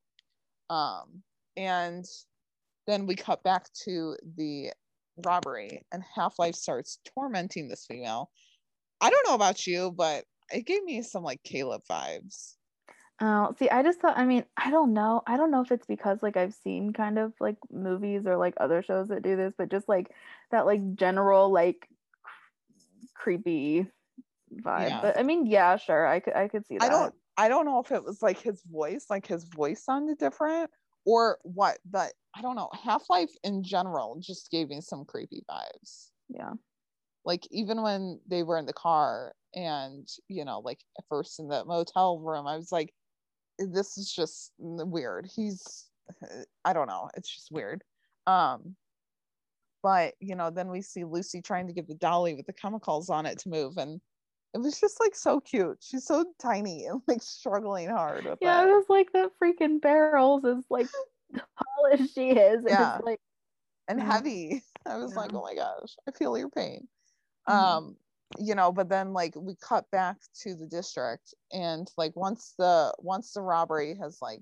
[0.74, 1.24] um
[1.58, 2.06] and
[2.88, 4.72] then we cut back to the
[5.26, 8.30] robbery and half-life starts tormenting this female
[9.02, 12.56] i don't know about you but it gave me some like caleb vibes
[13.24, 15.22] Oh, see, I just thought, I mean, I don't know.
[15.28, 18.56] I don't know if it's because like I've seen kind of like movies or like
[18.58, 20.10] other shows that do this, but just like
[20.50, 21.88] that like general like
[23.14, 23.86] creepy
[24.52, 24.90] vibe.
[24.90, 25.02] Yeah.
[25.02, 26.08] But I mean, yeah, sure.
[26.08, 26.86] I could I could see that.
[26.86, 30.18] i don't i don't know if it was like his voice like his voice sounded
[30.18, 30.70] different
[31.06, 36.10] or what but i don't know half-life in general just gave me some creepy vibes
[36.30, 36.54] Yeah.
[37.26, 41.48] like even when they were in the car and you know like at first in
[41.48, 42.94] the motel room i was like
[43.70, 45.30] this is just weird.
[45.36, 45.90] He's
[46.66, 47.10] I don't know.
[47.16, 47.84] It's just weird.
[48.28, 48.76] Um
[49.84, 53.10] but you know, then we see Lucy trying to get the dolly with the chemicals
[53.10, 54.00] on it to move and
[54.54, 55.78] it was just like so cute.
[55.82, 58.68] She's so tiny and like struggling hard with Yeah, it.
[58.70, 60.88] it was like the freaking barrels is like
[61.36, 62.66] tall as she is.
[62.66, 62.96] And Yeah.
[62.98, 63.20] it's like
[63.88, 64.06] and Mhm.
[64.06, 64.64] heavy.
[64.86, 66.88] I was like, oh my gosh, I feel your pain.
[67.48, 67.54] Mhm.
[67.54, 67.98] Um,
[68.40, 72.94] you know, but then like we cut back to the district and like once the
[73.00, 74.42] once the robbery has like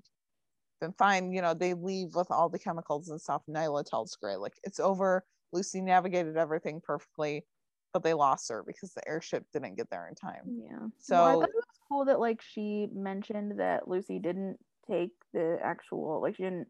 [0.80, 3.42] been fine, you know, they leave with all the chemicals and stuff.
[3.48, 5.24] Nyla tells Gray, like, it's over.
[5.52, 7.44] Lucy navigated everything perfectly,
[7.92, 10.52] but they lost her because the airship didn't get there in time.
[10.58, 10.88] Yeah.
[11.08, 15.12] well, I So thought it was cool that like she mentioned that Lucy didn't take
[15.32, 16.68] the actual like she didn't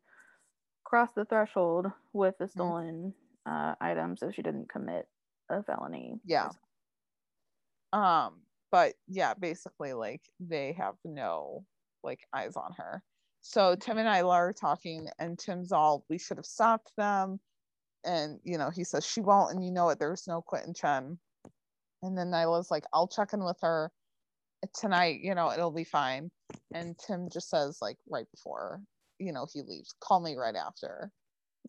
[0.85, 2.45] cross the threshold with Mm-hmm.
[2.45, 3.15] the stolen
[3.47, 5.09] uh item, so she didn't commit
[5.51, 6.21] a felony.
[6.25, 6.51] Yeah.
[7.93, 11.67] um but yeah basically like they have no
[12.03, 13.03] like eyes on her
[13.41, 17.41] so tim and i are talking and tim's all we should have stopped them
[18.05, 20.73] and you know he says she won't and you know it there's no quit in
[20.75, 21.19] chen
[22.03, 23.91] and then nyla's like i'll check in with her
[24.75, 26.31] tonight you know it'll be fine
[26.75, 28.81] and tim just says like right before
[29.19, 31.11] you know he leaves call me right after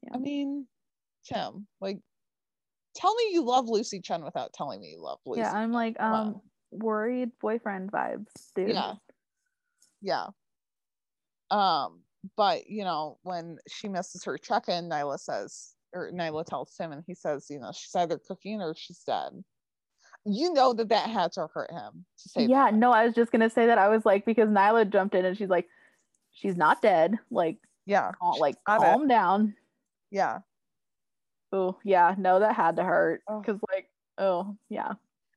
[0.03, 0.15] Yeah.
[0.15, 0.67] i mean
[1.25, 1.99] tim like
[2.95, 5.97] tell me you love lucy chen without telling me you love lucy Yeah, I'm like
[5.97, 6.41] Come um on.
[6.71, 8.69] worried boyfriend vibes, dude.
[8.69, 8.93] Yeah.
[10.01, 10.27] yeah
[11.49, 12.01] um
[12.37, 17.03] but you know when she misses her check-in nyla says or nyla tells him, and
[17.07, 19.43] he says you know she's either cooking or she's dead
[20.25, 22.75] you know that that had to hurt him to say Yeah, that.
[22.75, 25.35] no, I was just gonna say that I was like because Nyla jumped in and
[25.35, 25.67] she's like,
[26.31, 27.17] she's not dead.
[27.31, 28.85] Like, yeah cal- like got it.
[28.85, 29.55] calm down.
[30.11, 30.39] yeah
[31.51, 33.39] Oh yeah, no, that had to hurt Oh.
[33.39, 33.87] because like,
[34.19, 34.93] oh yeah,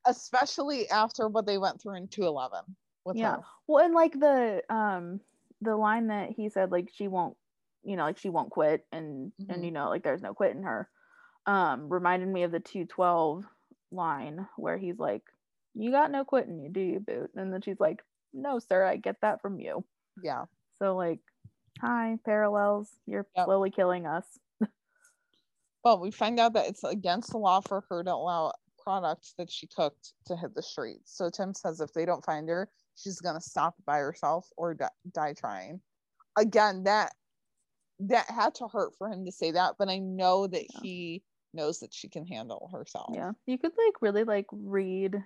[0.06, 3.36] especially after what they went through in 211 with yeah.
[3.36, 5.20] her Well, and like the um
[5.62, 7.36] the line that he said like she won't,
[7.84, 9.46] you know, like she won't quit and Mhm.
[9.50, 10.88] and you know like there's no quit in her,
[11.46, 13.44] um reminded me of the two twelve
[13.92, 15.22] line where he's like,
[15.74, 17.30] you got no quit in you, do you, boot?
[17.36, 19.84] And then she's like, no, sir, I get that from you.
[20.22, 20.44] yeah
[20.82, 21.20] So like,
[21.80, 22.90] hi, parallels.
[23.06, 23.46] You're Yep.
[23.46, 24.26] slowly killing us.
[25.84, 29.50] well we find out that it's against the law for her to allow products that
[29.50, 33.20] she cooked to hit the streets so tim says if they don't find her she's
[33.20, 35.80] going to stop by herself or di- die trying
[36.36, 37.12] again that
[38.08, 40.80] that had to hurt for him to say that but i know that Yeah.
[40.82, 43.32] he knows that she can handle herself Yeah.
[43.46, 45.22] You could like really like read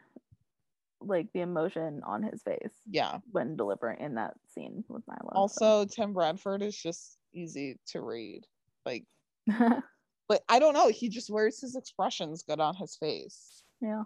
[1.00, 5.30] like the emotion on his face yeah when delivering in that scene with Milo.
[5.32, 8.42] also tim bradford is just easy to read
[8.84, 9.04] like
[9.48, 9.80] so.
[10.28, 14.02] but i don't know he just wears his expressions good on his face yeah,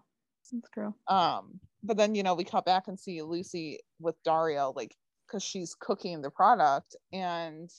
[0.53, 0.95] that's true.
[1.09, 4.95] um but then you know we cut back and see lucy with dario like
[5.27, 7.71] because she's cooking the product and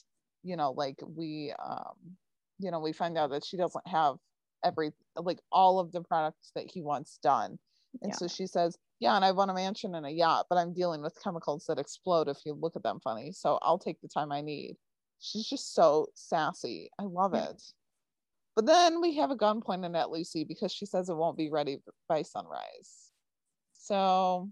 [0.44, 1.96] you know like we um
[2.58, 4.16] you know we find out that she doesn't have
[4.64, 7.58] every like all of the products that he wants done
[8.02, 8.16] and Yeah.
[8.16, 11.02] so she says yeah and i want a mansion and a yacht but i'm dealing
[11.02, 14.30] with chemicals that explode if you look at them funny so i'll take the time
[14.30, 14.76] i need
[15.20, 17.48] she's just so sassy i love Yeah.
[17.50, 17.62] it
[18.56, 21.50] but then we have a gun pointed at lucy because she says it won't be
[21.50, 21.78] ready
[22.08, 23.10] by sunrise
[23.72, 24.48] so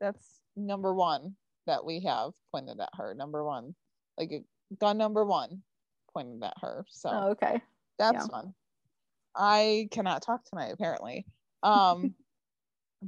[0.00, 3.14] that's number one that we have pointed at her.
[3.14, 3.74] Number one,
[4.18, 4.40] like a
[4.78, 5.62] gun number one
[6.12, 6.84] pointed at her.
[6.90, 7.62] So Oh, okay.
[7.98, 8.26] that's yeah.
[8.26, 8.54] fun.
[9.36, 11.26] I cannot talk tonight, apparently.
[11.62, 12.14] Um,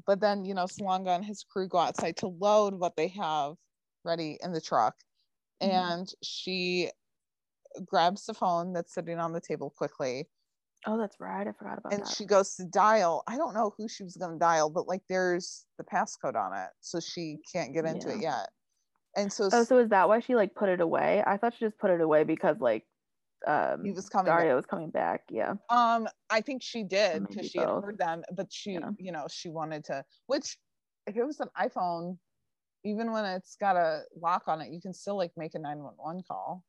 [0.07, 3.55] but then, you know, Salonga and his crew go outside to load what they have
[4.05, 4.95] ready in the truck.
[5.63, 5.71] Mhm.
[5.71, 6.91] And she
[7.87, 10.29] grabs the phone that's sitting on the table quickly
[10.87, 11.47] Oh, that's right.
[11.47, 12.09] I forgot about and that.
[12.09, 13.23] And she goes to dial.
[13.29, 16.57] I don't know who she was going to dial, but like there's the passcode on
[16.57, 16.71] it.
[16.81, 18.49] So she can't get into it yet.
[19.17, 21.23] And so, oh, so is that why she like put it away?
[21.27, 22.85] I thought she just put it away because like
[23.47, 24.39] um he was coming back.
[24.39, 25.23] Dario was coming back.
[25.31, 25.55] Yeah.
[25.69, 28.91] Um, I think she did because she had heard them, but she, Yeah.
[28.99, 30.05] you know, she wanted to.
[30.27, 30.57] Which,
[31.07, 32.19] if it was an iPhone,
[32.85, 35.83] even when it's got a lock on it, you can still like make a nine
[35.83, 36.65] one one call.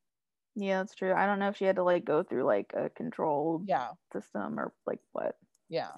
[0.54, 1.12] Yeah, that's true.
[1.12, 4.60] I don't know if she had to like go through like a controlled Yeah, system
[4.60, 5.36] or like what.
[5.68, 5.90] yeah.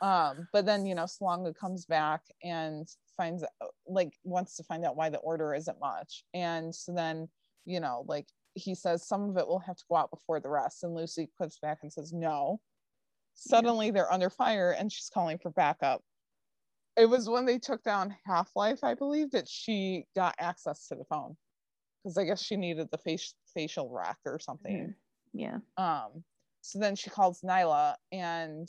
[0.00, 4.84] Um, but then you know, Salonga comes back and finds out- like wants to find
[4.84, 7.28] out why the order isn't much, and so then
[7.64, 10.48] you know, like he says some of it will have to go out before the
[10.48, 12.60] rest, and Lucy puts back and says no.
[13.34, 16.02] Suddenly they're under fire, and she's calling for backup.
[16.96, 20.96] It was when they took down Half Life, I believe, that she got access to
[20.96, 21.36] the phone
[22.02, 24.88] because I guess she needed the face facial rack or something.
[24.88, 24.94] Mhm.
[25.32, 25.58] Yeah.
[25.76, 26.24] Um,
[26.62, 28.68] so then she calls Nyla, and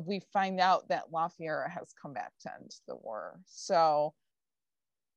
[0.00, 3.40] we find out that La Fiera has come back to end the war.
[3.46, 4.14] So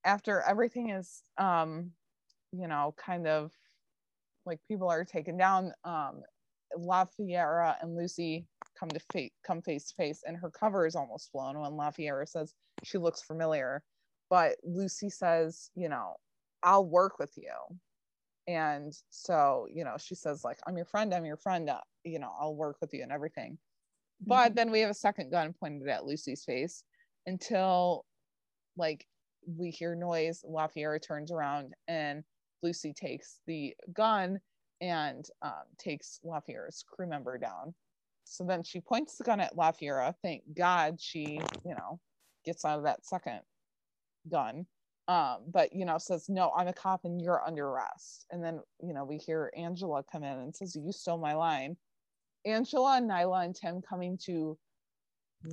[0.05, 1.91] after everything is um
[2.51, 3.51] you know kind of
[4.45, 6.21] like people are taken down um
[6.77, 8.47] LaFiera and Lucy
[8.79, 12.27] come to face come face to face and her cover is almost blown when LaFiera
[12.27, 12.53] says
[12.83, 13.83] she looks familiar
[14.29, 16.15] but Lucy says you know
[16.63, 17.51] I'll work with you
[18.47, 22.19] and so you know she says like I'm your friend I'm your friend uh, you
[22.19, 23.57] know I'll work with you and everything
[24.21, 24.55] but Mhm.
[24.55, 26.83] then we have a second gun pointed at Lucy's face
[27.25, 28.05] until
[28.77, 29.07] like
[29.47, 32.23] we hear noise LaFiera turns around and
[32.63, 34.41] Lucy takes the gun
[34.81, 37.75] and um, takes LaFiera's crew member down.
[38.23, 40.15] So then she points the gun at LaFiera.
[40.23, 41.99] Thank God she, you know,
[42.43, 43.41] gets out of that second
[44.29, 44.65] gun.
[45.07, 48.25] Um, but you know, says, No, I'm a cop and you're under arrest.
[48.31, 51.77] And then, you know, we hear Angela come in and says, You stole my line.
[52.45, 54.57] Angela, Nyla, and Tim coming to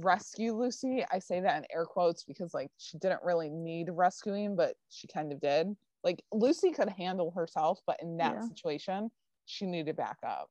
[0.01, 1.05] rescue Lucy.
[1.11, 5.07] I say that in air quotes because like she didn't really need rescuing, but she
[5.07, 5.74] kind of did.
[6.05, 8.49] Like Lucy could handle herself, but in that Yeah.
[8.49, 9.11] situation,
[9.45, 10.51] she needed backup.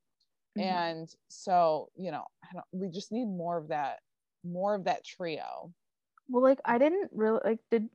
[0.58, 0.62] Mhm.
[0.64, 4.00] And so, you know, I don't, we just need more of that,
[4.44, 5.74] more of that trio.
[6.30, 7.60] well, like I didn't really like.
[7.70, 7.90] Did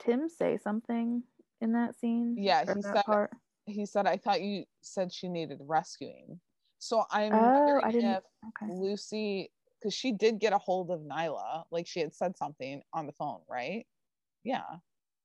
[0.00, 1.22] Tim say something
[1.60, 2.36] in that scene?
[2.36, 3.32] Yeah, he said- part.
[3.66, 6.40] He said, I thought you said she needed rescuing.
[6.86, 8.12] So I'm Oh, wondering I didn't.
[8.12, 8.24] if
[8.62, 8.72] Okay.
[8.72, 13.06] Lucy, because she did get a hold of Nyla, like she had said something on
[13.06, 13.86] the phone, right?
[14.44, 14.62] Yeah.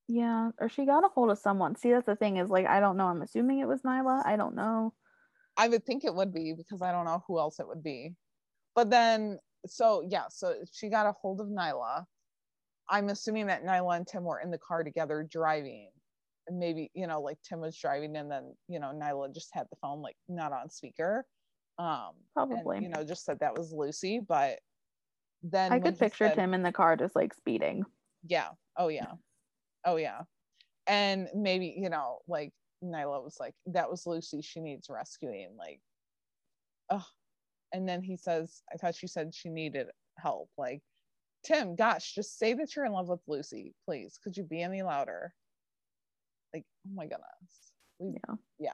[0.07, 1.75] Yeah, or she got a hold of someone.
[1.75, 3.05] See, that's the thing is like I don't know.
[3.05, 4.25] I'm assuming it was Nyla.
[4.25, 4.93] I don't know.
[5.55, 8.15] I would think it would be because I don't know who else it would be.
[8.73, 9.37] But then,
[9.67, 12.05] so yeah, so she got a hold of Nyla.
[12.89, 15.91] I'm assuming that Nyla and Tim were in the car together driving.
[16.47, 19.67] And maybe, you know, like Tim was driving and then, you know, Nyla just had
[19.69, 21.25] the phone like not on speaker.
[21.81, 22.77] Um, Probably.
[22.77, 24.19] and, you know, just said that was Lucy.
[24.19, 24.59] But
[25.41, 27.83] then I could picture said- Tim in the car just like speeding.
[28.27, 28.49] yeah.
[28.77, 29.13] Oh yeah.
[29.83, 30.21] Oh yeah.
[30.87, 32.53] And maybe you know like
[32.83, 34.41] nyla was like that was lucy.
[34.41, 35.81] She needs rescuing like
[36.91, 37.05] oh
[37.73, 40.49] and then he says i thought she said she needed help.
[40.57, 40.81] Like
[41.43, 44.19] tim gosh just say that you're in love with lucy please.
[44.23, 45.33] Could you be any louder?
[46.53, 47.73] Like oh my goodness.
[47.99, 48.13] We,
[48.59, 48.73] Yeah.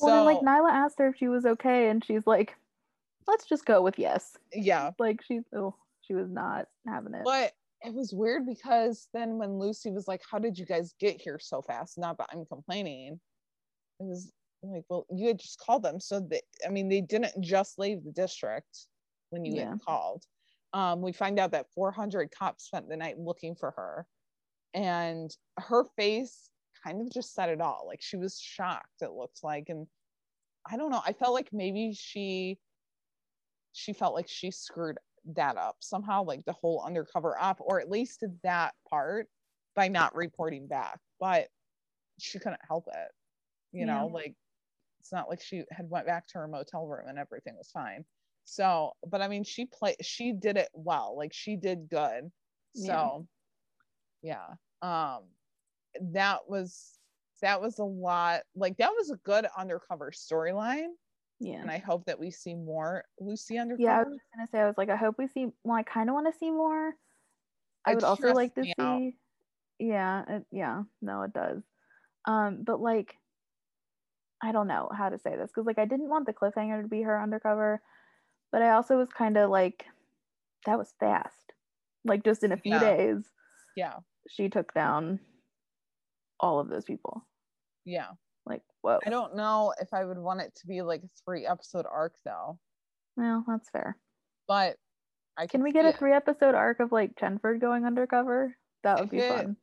[0.00, 2.54] Yeah Well, then like Nyla asked her if she was okay, and she's like,
[3.26, 7.24] "Let's just go with yes." yeah Like she's oh, she was not having it.
[7.24, 11.20] But it was weird because then when Lucy was like, How did you guys get
[11.20, 11.98] here so fast?
[11.98, 13.20] Not that I'm complaining.
[14.00, 14.32] It was
[14.62, 16.00] like, Well, you had just called them.
[16.00, 18.86] So they, I mean, they didn't just leave the district
[19.30, 19.70] when you Yeah.
[19.70, 20.24] had called.
[20.72, 24.06] Um, we find out that 400 cops spent the night looking for her.
[24.74, 26.50] And her face
[26.84, 27.84] kind of just said it all.
[27.86, 29.68] Like she was shocked, it looked like.
[29.68, 29.86] And
[30.70, 31.02] I don't know.
[31.04, 32.58] I felt like maybe she
[33.72, 34.98] she felt like she screwed
[35.34, 39.28] that up somehow, like the whole undercover op, or at least that part
[39.74, 40.98] by not reporting back.
[41.20, 41.48] But
[42.18, 43.12] she couldn't help it.
[43.72, 44.34] You know, like
[45.00, 48.04] it's not like she had went back to her motel room and everything was fine.
[48.44, 51.14] So, but I mean, she played, she did it well.
[51.16, 52.30] Like she did good.
[52.74, 53.26] So,
[54.22, 54.46] yeah.
[54.82, 55.24] Um,
[56.12, 56.98] that was
[57.42, 58.42] that was a lot.
[58.54, 60.88] Like that was a good undercover storyline,
[61.40, 61.60] yeah.
[61.60, 63.82] and I hope that we see more Lucy undercover.
[63.82, 65.48] Yeah, I was just gonna say, I was like, I hope we see.
[65.64, 66.94] Well, I kind of want to see more.
[67.84, 68.98] I It would also like to me out.
[68.98, 69.16] see.
[69.78, 71.62] Yeah, it, yeah, no, it does.
[72.24, 73.14] Um, but like,
[74.42, 76.88] I don't know how to say this because like I didn't want the cliffhanger to
[76.88, 77.82] be her undercover,
[78.50, 79.84] but I also was kind of like,
[80.64, 81.52] that was fast.
[82.04, 82.80] Like just in a few Yeah.
[82.80, 83.24] days,
[83.76, 83.96] yeah,
[84.28, 85.20] she took down
[86.40, 87.26] all of those people.
[87.84, 88.08] yeah.
[88.48, 89.00] Like, whoa.
[89.04, 92.14] I don't know if I would want it to be like a three episode arc
[92.24, 92.58] though,
[93.16, 93.96] Well, that's fair.
[94.46, 94.76] but
[95.36, 98.56] I Can we get a three episode arc of like Chenford going undercover?
[98.84, 99.56] That would If be it- fun.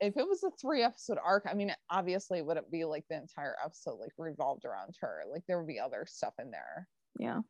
[0.00, 3.16] if it was a three episode arc, I mean, obviously, it wouldn't be like the
[3.16, 5.22] entire episode like revolved around her.
[5.32, 6.86] Like there would be other stuff in there,
[7.18, 7.40] Yeah.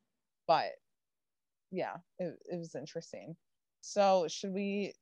[0.46, 0.70] but
[1.72, 3.34] yeah, it, it was interesting.
[3.80, 4.94] So should we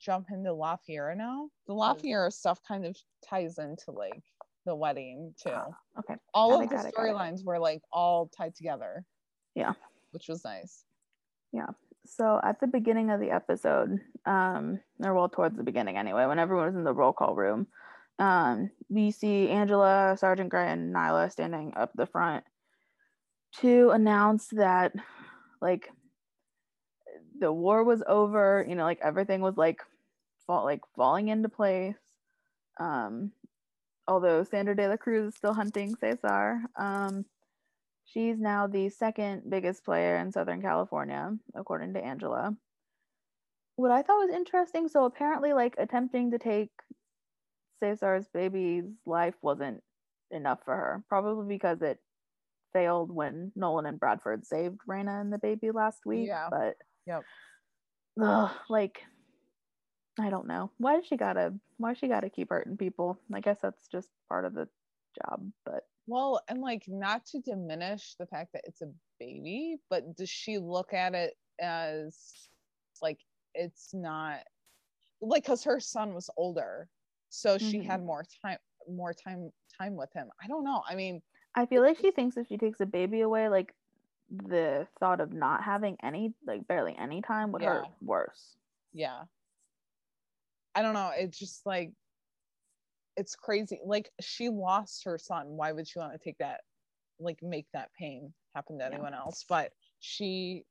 [0.00, 1.48] jump into La Fiera now?
[1.66, 2.96] The La Fiera stuff kind of
[3.28, 4.22] ties into like
[4.66, 5.50] the wedding too.
[5.54, 5.68] Ah,
[5.98, 6.14] okay.
[6.34, 7.14] all got of it, the got it, got it.
[7.14, 9.04] storylines were like all tied together.
[9.54, 9.72] Yeah.
[10.12, 10.84] Which was nice.
[11.52, 11.68] Yeah.
[12.06, 16.38] So at the beginning of the episode, um, or well, towards the beginning anyway, when
[16.38, 17.66] everyone was in the roll call room,
[18.18, 22.44] um, we see Angela, Sergeant Gray, and Nyla standing up the front
[23.60, 24.92] to announce that,
[25.60, 25.90] like,
[27.40, 28.64] the war was over.
[28.68, 29.80] You know, like everything was like,
[30.46, 31.96] fall like falling into place.
[32.78, 33.32] Um,
[34.06, 36.60] although Sandra De La Cruz is still hunting Cesar.
[36.76, 37.24] Um,
[38.04, 42.56] she's now the second biggest player in Southern California, according to Angela.
[43.76, 46.70] What I thought was interesting, so apparently, like attempting to take
[47.80, 49.82] Cesar's baby's life wasn't
[50.30, 51.98] enough for her, probably because it
[52.72, 56.28] failed when Nolan and Bradford saved Raina and the baby last week.
[56.28, 56.48] Yeah.
[56.50, 56.76] But
[57.06, 57.26] Yep.
[58.20, 59.02] ugh, like
[60.18, 60.70] I don't know.
[60.78, 63.18] Why does she gotta why she gotta keep hurting people?
[63.32, 64.68] I guess that's just part of the
[65.14, 70.16] job, but Well, and like not to diminish the fact that it's a baby, but
[70.16, 72.48] does she look at it as
[73.02, 73.20] like
[73.54, 74.44] it's not
[75.20, 76.90] like because her son was older,
[77.30, 77.84] so she Mhm.
[77.84, 80.30] had more time more time time with him.
[80.42, 80.82] I don't know.
[80.88, 81.22] I mean,
[81.54, 83.74] I feel like she thinks if she takes a baby away, like
[84.30, 88.56] the thought of not having any like barely any time would hurt worse.
[88.92, 89.22] yeah.
[90.74, 91.10] I don't know.
[91.16, 91.92] It's just like
[93.16, 93.80] it's crazy.
[93.84, 95.48] Like she lost her son.
[95.48, 96.60] Why would she want to take that
[97.18, 98.90] like make that pain happen to Yeah.
[98.92, 99.44] anyone else?
[99.48, 100.64] But she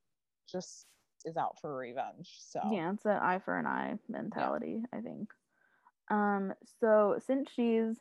[0.50, 0.86] just
[1.26, 2.38] is out for revenge.
[2.40, 5.30] So Yeah, it's an eye for an eye mentality, I think.
[6.10, 7.98] Um, so since she's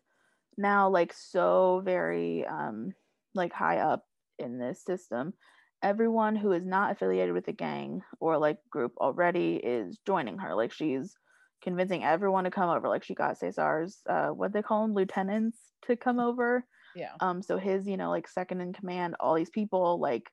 [0.57, 2.95] now like so very um
[3.35, 4.08] like high up
[4.39, 5.35] in this system,
[5.83, 10.55] everyone who is not affiliated with the gang or like group already is joining her.
[10.55, 11.15] Like she's
[11.63, 12.89] convincing everyone to come over.
[12.89, 16.65] Like she got Cesar's uh what they call them, lieutenants to come over.
[16.95, 17.13] yeah.
[17.21, 20.31] um so his you know like second in command all these people like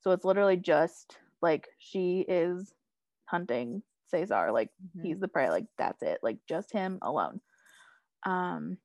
[0.00, 2.72] so it's literally just like she is
[3.26, 5.02] hunting cesar like Mhm.
[5.02, 7.40] he's the prey like that's it like just him alone
[8.24, 8.78] um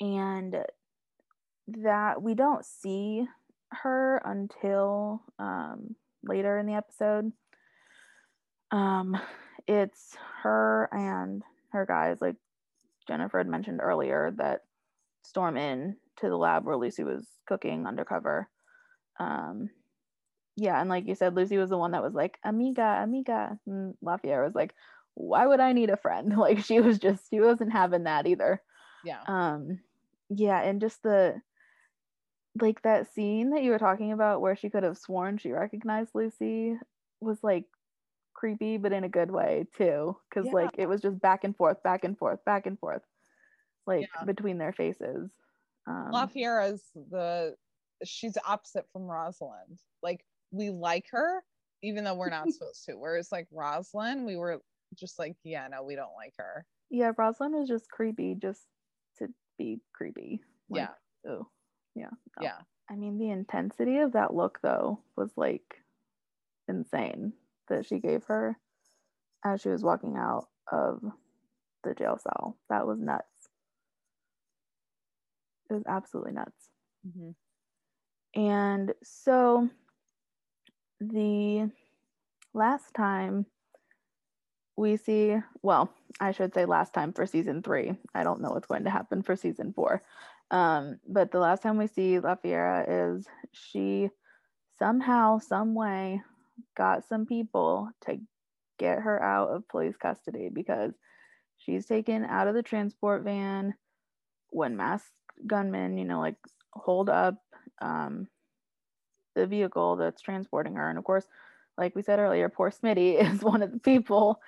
[0.00, 0.64] and
[1.68, 3.26] that we don't see
[3.70, 5.94] her until um
[6.24, 7.32] later in the episode.
[8.70, 9.16] Um
[9.66, 11.42] it's her and
[11.72, 12.36] her guys like
[13.06, 14.62] jennifer had mentioned earlier that
[15.22, 18.48] storm in to the lab where lucy was cooking undercover.
[19.18, 19.70] Um
[20.56, 23.94] yeah and like you said lucy was the one that was like amiga amiga and
[24.04, 24.74] LaFiera was like
[25.14, 26.34] why would i need a friend?
[26.38, 28.62] Like she was just she wasn't having that either.
[29.04, 29.20] Yeah.
[29.26, 29.80] um
[30.28, 31.40] yeah and just the
[32.60, 36.10] like that scene that you were talking about where she could have sworn she recognized
[36.14, 36.76] lucy
[37.20, 37.64] was like
[38.34, 40.52] creepy but in a good way too because Yeah.
[40.52, 43.02] like it was just back and forth back and forth back and forth
[43.86, 44.24] like Yeah.
[44.24, 45.30] between their faces
[45.86, 47.54] um LaFiera is the
[48.04, 49.78] she's opposite from Rosalind.
[50.02, 51.44] Like we like her,
[51.82, 52.94] even though we're not supposed to.
[52.94, 54.60] Whereas like Rosalind, we were
[54.98, 56.64] just like, yeah, no, we don't like her.
[56.90, 58.62] yeah rosalind was just creepy just
[59.18, 59.28] to
[59.58, 60.40] be creepy
[60.70, 60.88] like,
[61.24, 61.30] yeah.
[61.30, 61.46] oh
[61.94, 62.42] yeah no.
[62.42, 62.58] Yeah.
[62.90, 65.76] I mean, the intensity of that look, though, was like
[66.68, 67.32] insane
[67.68, 68.58] that she gave her
[69.44, 71.00] as she was walking out of
[71.84, 72.56] the jail cell.
[72.68, 73.26] That was nuts.
[75.70, 76.70] It was absolutely nuts.
[77.06, 77.34] Mhm.
[78.34, 79.70] And so
[81.00, 81.70] the
[82.52, 83.46] last time
[84.76, 87.94] we see, well, I should say last time for season three.
[88.14, 90.02] I don't know what's going to happen for season four.
[90.50, 94.10] Um, but the last time we see La Fiera is she
[94.78, 96.22] somehow, some way
[96.76, 98.18] got some people to
[98.78, 100.92] get her out of police custody because
[101.58, 103.74] she's taken out of the transport van
[104.50, 105.12] when masked
[105.46, 106.36] gunmen, you know, like
[106.72, 107.36] hold up
[107.80, 108.26] um,
[109.34, 110.88] the vehicle that's transporting her.
[110.88, 111.26] And of course,
[111.78, 114.40] like we said earlier, poor Smitty is one of the people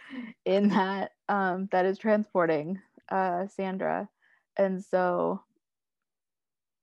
[0.44, 2.80] in that um, that is transporting
[3.10, 4.08] uh, Sandra.
[4.56, 5.40] And so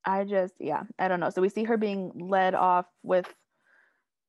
[0.09, 1.29] I just, yeah, I don't know.
[1.29, 3.31] So we see her being led off with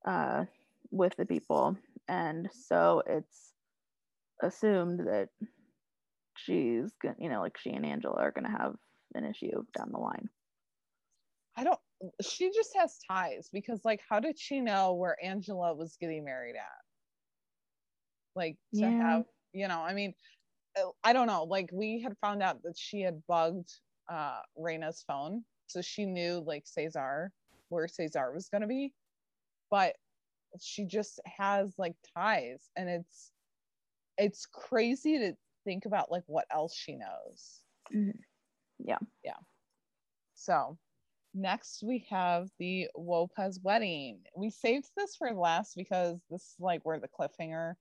[0.07, 0.45] uh,
[0.91, 1.76] with the people,
[2.09, 3.55] and so it's
[4.43, 5.31] assumed that
[6.37, 8.74] she's gonna, you know, like she and Angela are gonna have
[9.14, 10.28] an issue down the line.
[11.57, 11.81] I don't
[12.22, 16.57] she just has ties because like how did she know where Angela was getting married
[16.57, 16.83] at?
[18.35, 19.16] Like to Yeah.
[19.16, 20.14] have, you know, I mean,
[21.05, 21.45] I don't know.
[21.45, 23.70] Like we had found out that she had bugged
[24.11, 25.45] uh Raina's phone.
[25.71, 27.33] So she knew like Cesar
[27.68, 28.93] where Cesar was gonna be.
[29.71, 29.95] But
[30.61, 33.31] she just has like ties and it's
[34.18, 37.61] it's crazy to think about like what else she knows.
[37.95, 38.18] Mhm.
[38.79, 38.99] Yeah.
[39.25, 39.39] Yeah.
[40.35, 40.77] So
[41.35, 44.25] next we have the Lopez wedding.
[44.37, 47.75] We saved this for last because this is like where the cliffhanger,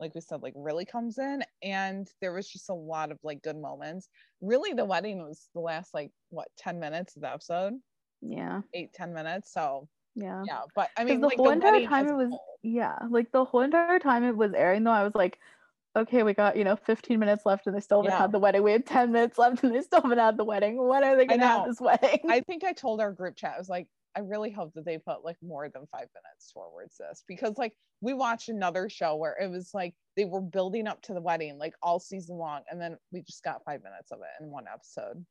[0.00, 1.44] like we said, like really comes in.
[1.62, 4.08] And there was just a lot of like good moments.
[4.40, 7.74] Really, the wedding was the last like what 10 minutes of the episode,
[8.20, 9.52] Yeah, eight, 10 minutes.
[9.52, 10.46] So yeah.
[10.46, 12.58] yeah, but i mean the like whole entire wedding time it was whole.
[12.62, 15.38] yeah, like the whole entire time it was airing though, I was like,
[15.96, 18.20] okay, we got you know 15 minutes left and they still haven't Yeah.
[18.20, 18.62] had the wedding.
[18.64, 20.78] We had 10 minutes left and they still haven't had the wedding.
[20.86, 22.20] When are they gonna have this wedding?
[22.28, 24.98] I think I told our group chat, I was like, I really hope that they
[24.98, 29.36] put like more than five minutes towards this because like we watched another show where
[29.40, 32.80] it was like they were building up to the wedding like all season long, and
[32.80, 35.24] then we just got five minutes of it in one episode.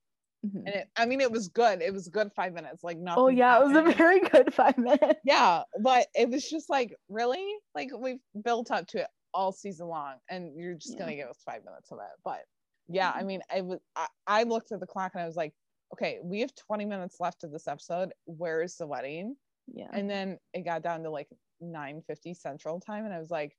[0.43, 0.65] Mhm.
[0.65, 1.81] And it, I mean, it was good.
[1.81, 2.83] It was good five minutes.
[2.83, 3.23] Like nothing.
[3.23, 5.19] Oh yeah, it was a very good five minutes.
[5.23, 9.87] yeah, but it was just like really like we've built up to it all season
[9.87, 10.97] long, and you're just Yeah.
[10.97, 12.11] gonna give us five minutes of it.
[12.23, 12.45] But
[12.87, 13.23] yeah, I Mhm.
[13.23, 15.53] mean, I was I, I looked at the clock and I was like,
[15.93, 18.11] okay, we have 20 minutes left of this episode.
[18.25, 19.35] Where is the wedding?
[19.71, 19.89] Yeah.
[19.93, 21.29] And then it got down to like
[21.61, 23.55] 9:50 Central Time, and I was like,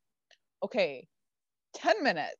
[0.63, 1.09] okay,
[1.75, 2.35] 10 minutes.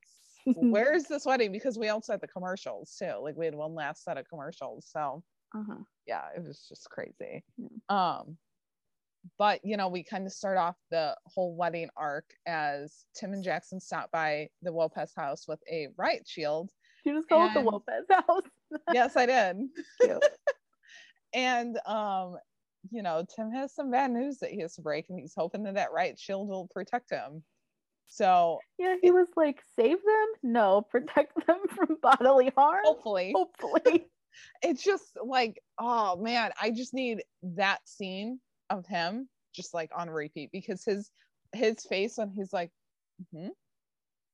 [0.45, 1.51] Where is this wedding?
[1.51, 3.13] Because we also had the commercials too.
[3.19, 5.23] Like we had one last set of commercials, so
[5.55, 5.83] uh-huh.
[6.05, 7.43] yeah, it was just crazy.
[7.57, 7.67] Yeah.
[7.89, 8.37] Um,
[9.39, 13.43] but you know, we kind of start off the whole wedding arc as Tim and
[13.43, 16.69] Jackson stop by the Lopez house with a riot shield.
[17.05, 18.43] You just call it the And- Lopez house.
[18.93, 19.57] yes, I did.
[21.33, 22.37] And um,
[22.91, 25.63] you know, Tim has some bad news that he has to break, and he's hoping
[25.63, 27.43] that that right shield will protect him.
[28.07, 30.27] So Yeah, he was like, save them?
[30.43, 32.83] No, protect them from bodily harm.
[32.85, 34.05] hopefully, Hopefully.
[34.61, 38.39] it's just like, oh man, I just need that scene
[38.69, 41.09] of him just like on repeat because his
[41.53, 42.71] his face when he's like,
[43.35, 43.51] mm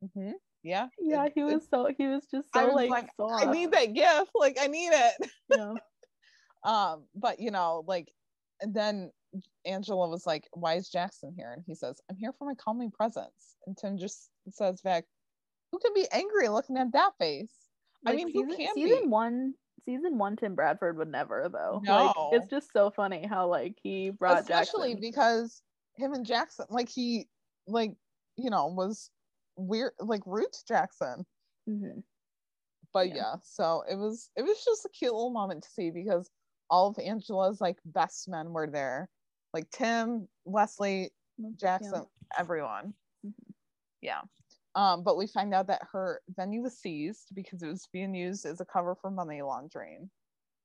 [0.04, 0.32] hmm, mm hmm,
[0.64, 3.46] yeah, Yeah, it- he was so he was just I so was like, like, soft.
[3.46, 5.30] I need that gift like I need it.
[5.58, 5.74] Yeah.
[6.64, 8.12] Um, but you know, like
[8.62, 9.12] and then
[9.66, 11.52] Angela was like, Why is Jackson here?
[11.52, 13.56] And he says, I'm here for my calming presence.
[13.66, 15.06] And Tim just says back,
[15.72, 17.52] Who can be angry looking at that face?
[18.06, 19.08] I Like, mean, who season, can season be?
[19.08, 19.54] one
[19.86, 21.82] season one Tim Bradford would never though.
[21.84, 22.06] No.
[22.06, 24.54] Like it's just so funny how like he brought Jackson.
[24.54, 25.02] Especially Jackson.
[25.10, 25.62] because
[25.96, 27.28] him and Jackson, like he
[27.68, 27.94] like,
[28.38, 29.10] you know, was
[29.68, 31.26] weird like roots Jackson.
[31.70, 32.04] Mhm.
[32.94, 33.16] but Yeah.
[33.16, 33.36] yeah.
[33.44, 36.30] so it was it was just a cute little moment to see because
[36.70, 39.10] all of angela's like best men were there
[39.54, 41.12] like tim wesley
[41.56, 42.06] jackson
[42.38, 42.94] everyone
[43.26, 43.54] Mhm.
[44.02, 44.22] yeah
[44.76, 48.46] um but we find out that her venue was seized because it was being used
[48.46, 50.10] as a cover for money laundering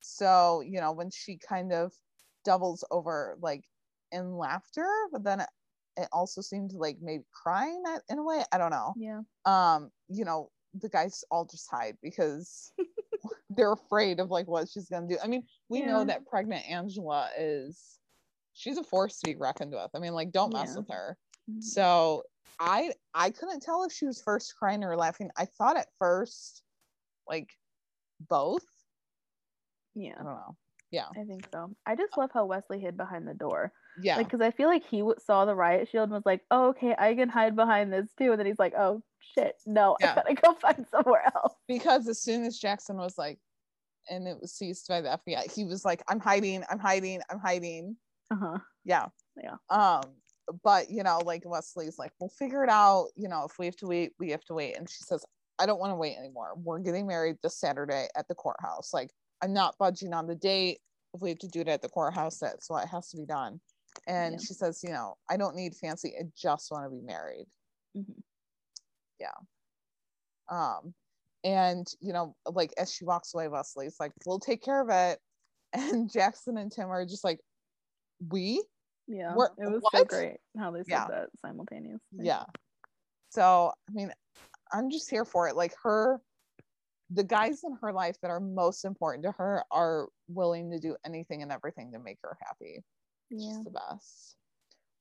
[0.01, 1.93] so you know when she kind of
[2.45, 3.63] doubles over like
[4.11, 5.41] in laughter but then
[5.97, 9.21] it, also seemed like maybe crying at, in a way i don't know Yeah.
[9.45, 12.71] um you know the guys all just hide because
[13.49, 17.29] they're afraid of like what she's gonna do i mean we know that pregnant angela
[17.37, 17.97] is
[18.53, 20.79] she's a force to be reckoned with i mean like don't mess Yeah.
[20.79, 21.17] with her
[21.49, 21.63] Mhm.
[21.63, 22.23] so
[22.59, 26.61] i i couldn't tell if she was first crying or laughing i thought at first
[27.27, 27.49] like
[28.29, 28.65] both
[29.95, 30.13] Yeah.
[30.19, 30.55] i don't know
[30.91, 31.75] yeah I think so.
[31.85, 33.73] I just love how Wesley hid behind the door.
[33.99, 36.41] Yeah Like, because I feel like he w- saw the riot shield and was like,
[36.51, 38.31] oh, okay, I can hide behind this too.
[38.31, 39.01] And then he's like, oh,
[39.33, 40.11] shit, no, Yeah.
[40.11, 41.53] I gotta go find somewhere else.
[41.67, 43.39] because as soon as jackson was like
[44.09, 47.39] and it was seized by the fbi he was like i'm hiding i'm hiding i'm
[47.39, 47.97] hiding
[48.31, 48.57] Uh huh.
[48.85, 49.07] yeah
[49.43, 49.55] Yeah.
[49.69, 50.01] um
[50.63, 53.75] but you know like wesley's like we'll figure it out you know if we have
[53.77, 55.25] to wait we have to wait and she says
[55.59, 59.11] i don't want to wait anymore we're getting married this saturday at the courthouse like
[59.41, 60.79] i'm not budging on the date
[61.13, 63.59] if we have to do it at the courthouse that's what has to be done
[64.07, 64.39] and Yeah.
[64.39, 67.47] she says you know i don't need fancy i just want to be married
[67.95, 68.21] Mhm.
[70.49, 70.93] um
[71.43, 75.19] and you know like as she walks away wesley's like we'll take care of it
[75.73, 77.39] and jackson and tim are just like
[78.29, 78.63] we
[79.07, 79.35] Yeah.
[79.35, 81.07] What- it was so great how they said Yeah.
[81.09, 81.99] that simultaneously.
[82.23, 82.45] yeah
[83.29, 84.11] so i mean
[84.71, 86.19] i'm just here for it like her
[87.09, 90.95] the guys in her life that are most important to her are willing to do
[91.05, 92.83] anything and everything to make her happy
[93.29, 93.47] Yeah.
[93.49, 94.35] She's the best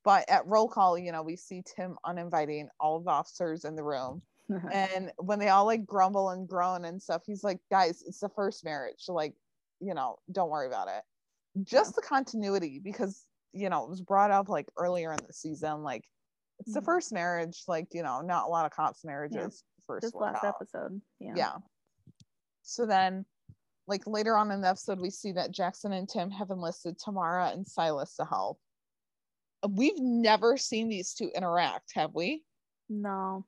[0.04, 3.74] but at roll call you know we see tim uninviting all of the officers in
[3.74, 4.22] the room
[4.72, 8.28] and when they all like grumble and groan and stuff he's like guys it's the
[8.28, 9.34] first marriage like
[9.80, 11.02] you know don't worry about it
[11.64, 15.82] just the continuity because you know it was brought up like earlier in the season
[15.82, 16.04] like
[16.60, 16.84] it's the Mhm.
[16.84, 20.54] first marriage like you know not a lot of cops marriages first This last out.
[20.60, 21.00] episode.
[21.18, 21.32] Yeah.
[21.36, 21.56] yeah
[22.62, 23.24] so then
[23.88, 27.50] like later on in the episode we see that jackson and tim have enlisted tamara
[27.50, 28.58] and silas to help
[29.68, 32.42] we've never seen these two interact have we
[32.88, 33.46] No,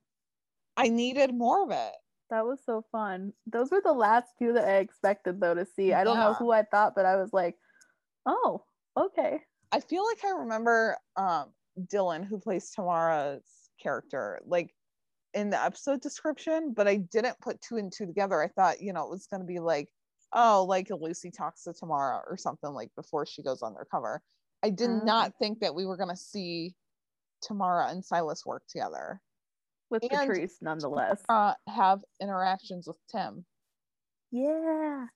[0.76, 1.93] i needed more of it
[2.30, 3.32] that was so fun.
[3.47, 5.93] Those were the last two that I expected though to see.
[5.93, 7.57] I don't know who I thought, but I was like,
[8.26, 8.64] oh,
[8.97, 9.41] okay.
[9.72, 11.47] I feel like I remember um
[11.80, 13.47] Dylan who plays Tamara's
[13.82, 14.74] character like
[15.34, 18.43] in the episode description, but I didn't put two and two together.
[18.43, 19.89] I thought, you know, it was gonna be like,
[20.33, 24.22] oh, like Lucy talks to Tamara or something like before she goes undercover.
[24.62, 25.01] I did Oh.
[25.05, 26.74] not think that we were gonna see
[27.43, 29.20] Tamara and Silas work together.
[29.91, 31.22] With And- Patrice, nonetheless.
[31.29, 33.47] Uh have interactions with Tim.
[34.31, 35.07] Yeah.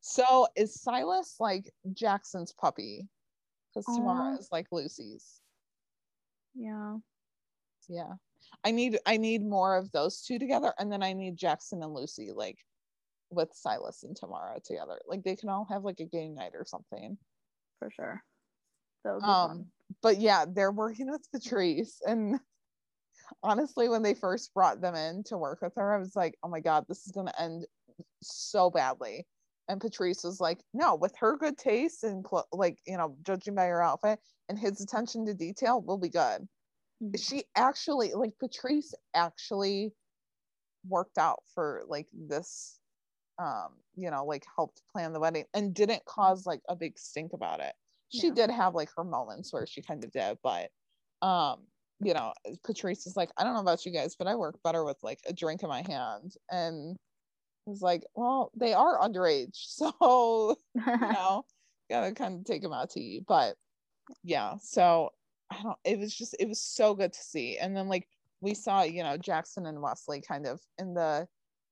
[0.00, 3.08] So is Silas like Jackson's puppy?
[3.74, 4.38] Because Tamara Aw.
[4.38, 5.40] is like Lucy's.
[6.54, 6.98] Yeah.
[7.88, 8.14] Yeah.
[8.64, 11.92] I need I need more of those two together, and then I need Jackson and
[11.92, 12.58] Lucy like
[13.30, 15.00] with Silas and Tamara together.
[15.06, 17.18] Like they can all have like a game night or something.
[17.78, 18.22] For sure.
[19.04, 19.72] That would be Um, fun.
[20.02, 22.40] but yeah, they're working with Patrice, and
[23.42, 26.48] honestly, when they first brought them in to work with her, I was like, oh
[26.48, 27.66] my god, this is gonna end
[28.22, 29.26] so badly.
[29.68, 33.54] And Patrice was like, no, with her good taste and clo- like you know, judging
[33.54, 36.48] by her outfit and his attention to detail, we'll be good.
[37.02, 37.20] Mhm.
[37.20, 39.92] She actually like Patrice actually
[40.88, 42.78] worked out for like this
[43.38, 47.32] um you know like helped plan the wedding and didn't cause like a big stink
[47.32, 47.74] about it.
[48.08, 48.34] She Yeah.
[48.34, 50.70] did have like her moments where she kind of did but
[51.22, 51.60] um
[52.00, 52.32] you know
[52.64, 55.18] patrice is like i don't know about you guys but i work better with like
[55.26, 56.34] a drink in my hand.
[56.50, 56.96] And
[57.66, 61.44] was like well they are underage so you know
[61.90, 63.24] gotta kind of take them out to eat.
[63.26, 63.56] But
[64.22, 65.10] yeah so
[65.50, 67.58] i don't it was just it was so good to see.
[67.58, 68.06] And then like
[68.40, 71.26] we saw you know jackson and wesley kind of in the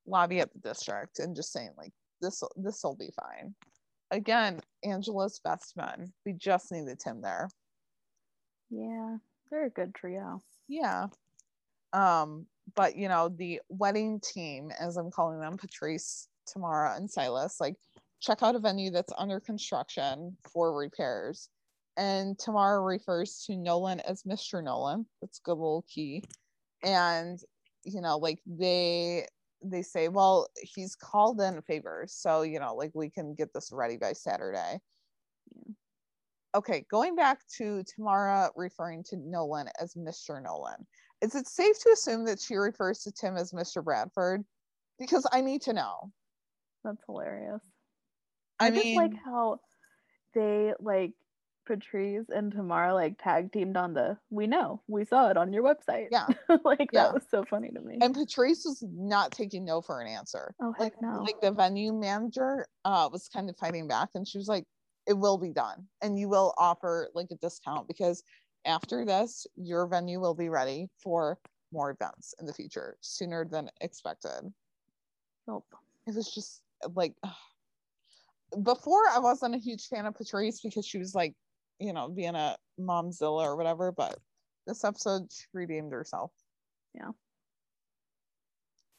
[0.07, 3.55] lobby at the district and just saying like this this will be fine.
[4.11, 7.49] Again angela's best man we just needed tim there.
[8.71, 9.17] Yeah.
[9.51, 10.41] They're a good trio.
[10.69, 11.07] yeah.
[11.93, 17.59] Um but you know the wedding team as i'm calling them patrice tamara and silas
[17.61, 17.77] like
[18.21, 21.51] check out a venue that's under construction for repairs.
[21.97, 25.07] And tamara refers to nolan as mr nolan.
[25.21, 26.25] That's a good little key.
[26.83, 27.39] And
[27.85, 29.27] you know like they
[29.65, 33.71] they say well he's called in favors so you know like we can get this
[33.73, 34.79] ready by saturday.
[36.55, 40.87] Okay going back to tamara referring to nolan as mr nolan
[41.21, 44.45] is it safe to assume that she refers to tim as mr bradford?
[44.99, 46.13] Because i need to know.
[46.85, 47.63] That's hilarious.
[48.61, 49.59] i, I, mean just like how
[50.35, 51.13] they like
[51.67, 55.63] Patrice and Tamara like tag teamed on the we know we saw it on your
[55.63, 56.09] website.
[56.11, 56.27] Yeah.
[56.65, 57.05] like Yeah.
[57.05, 57.99] that was so funny to me.
[58.01, 61.23] and patrice was not taking no for an answer oh like heck no.
[61.23, 64.65] like the venue manager uh was kind of fighting back and she was like
[65.07, 68.23] it will be done and you will offer like a discount because
[68.65, 71.39] after this your venue will be ready for
[71.73, 74.53] more events in the future sooner than expected
[75.47, 75.67] Nope.
[76.07, 76.63] it was just
[76.95, 77.15] like
[78.63, 81.35] before i wasn't a huge fan of patrice because she was like
[81.79, 84.19] you know being a momzilla or whatever but
[84.67, 86.31] this episode she redeemed herself
[86.95, 87.11] Yeah.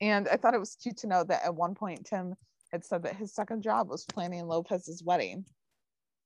[0.01, 2.35] and i thought it was cute to know that at one point tim
[2.71, 5.45] had said that his second job was planning lopez's wedding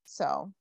[0.05, 0.51] so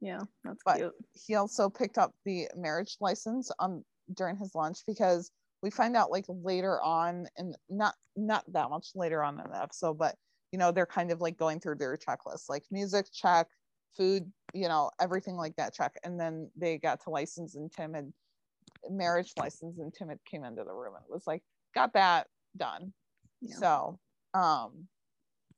[0.00, 0.94] Yeah, that's But- cute.
[1.14, 5.30] he also picked up the marriage license on during his lunch because
[5.62, 9.62] we find out like later on and not not that much later on in the
[9.62, 10.14] episode but
[10.52, 13.46] you know they're kind of like going through their checklist like music check
[13.96, 17.94] food you know everything like that check and then they got to license and tim
[17.94, 18.12] had
[18.90, 21.42] marriage license and tim had came into the room and was like
[21.74, 22.92] got that done
[23.40, 23.62] Yeah.
[23.62, 24.00] so
[24.34, 24.88] um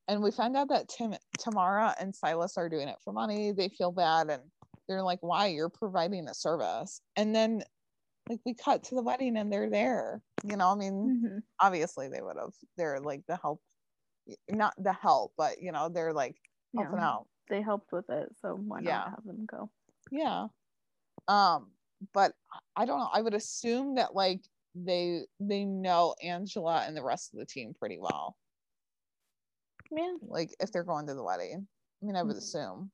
[0.08, 3.68] and we find out that tim tamara and silas are doing it for money they
[3.68, 4.44] feel bad and
[4.88, 7.62] they're like why you're providing a service and then
[8.28, 11.46] like we cut to the wedding and they're there you know i mean Mhm.
[11.60, 13.62] obviously they would have they're like the help
[14.50, 16.36] not the help but you know they're like
[16.76, 17.00] helping Yeah.
[17.00, 19.04] out They helped with it, so why not Yeah.
[19.10, 19.70] have them go?
[20.12, 20.46] yeah
[21.26, 21.72] um
[22.14, 22.32] but
[22.76, 24.40] i don't know i would assume that like
[24.76, 28.36] they they know angela and the rest of the team pretty well
[29.90, 30.12] Yeah.
[30.22, 31.66] like if they're going to the wedding
[32.02, 32.38] i mean i would Mhm.
[32.38, 32.90] assume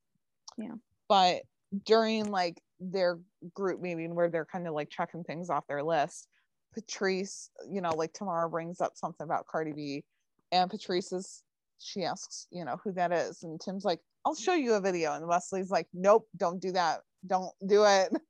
[0.57, 0.75] Yeah.
[1.09, 1.43] but
[1.85, 3.21] during like their
[3.55, 6.29] group meeting where they're kind of like checking things off their list
[6.73, 10.05] patrice you know like tamara brings up something about cardi b
[10.51, 11.43] and patrice is
[11.79, 15.13] she asks you know who that is and tim's like i'll show you a video.
[15.15, 17.01] And wesley's like nope don't do that.
[17.27, 18.11] Don't do it.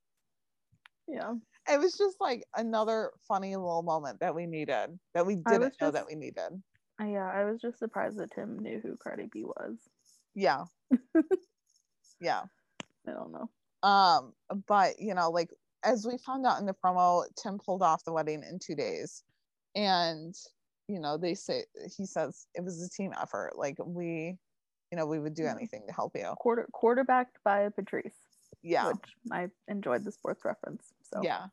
[1.07, 1.33] Yeah.
[1.69, 5.87] it was just like another funny little moment that we needed that we didn't know
[5.87, 6.63] just- that we needed.
[7.01, 9.77] Uh, yeah, I was just surprised that Tim knew who Cardi B was.
[10.33, 10.63] yeah.
[12.21, 12.43] Yeah.
[13.07, 13.49] I don't know.
[13.87, 14.33] um
[14.67, 15.49] but you know like
[15.83, 19.23] as we found out in the promo tim pulled off the wedding in two days.
[19.75, 20.33] And
[20.87, 21.65] you know they say
[21.97, 23.53] he says it was a team effort.
[23.57, 24.37] Like we
[24.93, 26.31] you know we would do anything to help you.
[26.37, 28.13] Quarter quarterbacked by Patrice,
[28.61, 28.89] yeah.
[28.89, 28.99] which
[29.31, 30.93] I enjoyed the sports reference.
[31.01, 31.21] So.
[31.23, 31.47] Yeah.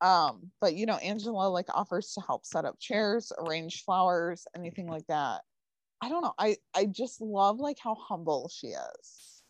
[0.00, 4.88] Um but you know angela like offers to help set up chairs arrange flowers anything
[4.88, 5.42] like that.
[6.02, 6.34] I don't know.
[6.36, 9.42] I i just love like how humble she is.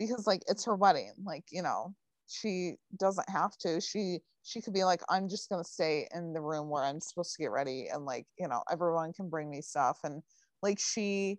[0.00, 1.12] Because like it's her wedding.
[1.24, 1.94] Like you know
[2.26, 3.80] she doesn't have to.
[3.80, 7.32] She she could be like i'm just gonna stay in the room where i'm supposed
[7.32, 10.00] to get ready and like you know everyone can bring me stuff.
[10.02, 10.20] And
[10.64, 11.38] like she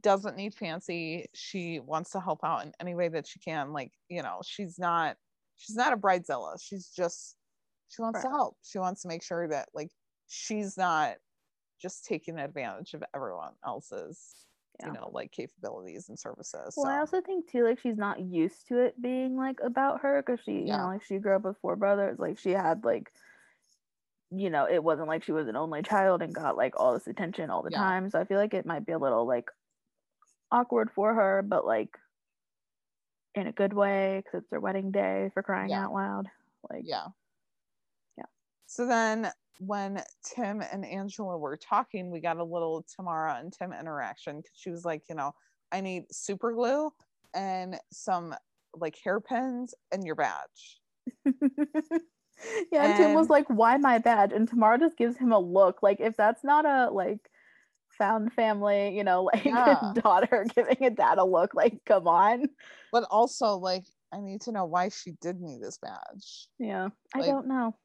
[0.00, 1.26] doesn't need fancy.
[1.34, 3.72] She wants to help out in any way that she can.
[3.72, 5.16] Like, you know, she's not
[5.56, 6.60] she's not a bridezilla.
[6.60, 7.36] She's just
[7.88, 8.56] she wants to help.
[8.62, 9.90] She wants to make sure that like
[10.28, 11.16] she's not
[11.80, 14.46] just taking advantage of everyone else's,
[14.80, 14.86] Yeah.
[14.88, 16.74] you know, like capabilities and services.
[16.76, 20.22] Well, I also think too, like she's not used to it being like about her
[20.22, 22.18] because she, you know, like she grew up with four brothers.
[22.18, 23.12] Like she had like,
[24.30, 27.06] you know, it wasn't like she was an only child and got like all this
[27.06, 27.78] attention all the Yeah.
[27.78, 28.10] time.
[28.10, 29.48] So I feel like it might be a little like
[30.50, 31.90] awkward for her, but like
[33.34, 35.84] in a good way because it's their wedding day for crying Yeah.
[35.86, 36.26] out loud.
[36.70, 37.06] Like, yeah.
[38.16, 38.24] Yeah.
[38.66, 43.72] So then when Tim and Angela were talking, we got a little Tamara and Tim
[43.72, 45.32] interaction because she was like, you know,
[45.72, 46.92] I need super glue
[47.34, 48.34] and some
[48.74, 50.80] like hairpins and your badge.
[51.24, 55.82] yeah, and Tim was like, "Why my badge?" And Tamara just gives him a look,
[55.82, 57.30] like if that's not a like
[57.98, 59.92] found family, you know, like Yeah.
[59.94, 62.48] daughter giving a dad a look, like come on.
[62.92, 66.48] But also like I need to know why she did need this badge.
[66.58, 67.76] Yeah, I don't know.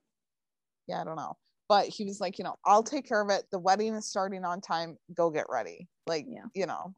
[0.87, 1.37] Yeah, I don't know.
[1.67, 3.45] But he was like, you know, I'll take care of it.
[3.51, 4.97] The wedding is starting on time.
[5.13, 5.87] Go get ready.
[6.05, 6.45] Like, Yeah.
[6.53, 6.93] you know,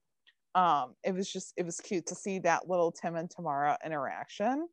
[0.56, 4.68] um, it was just it was cute to see that little Tim and Tamara interaction.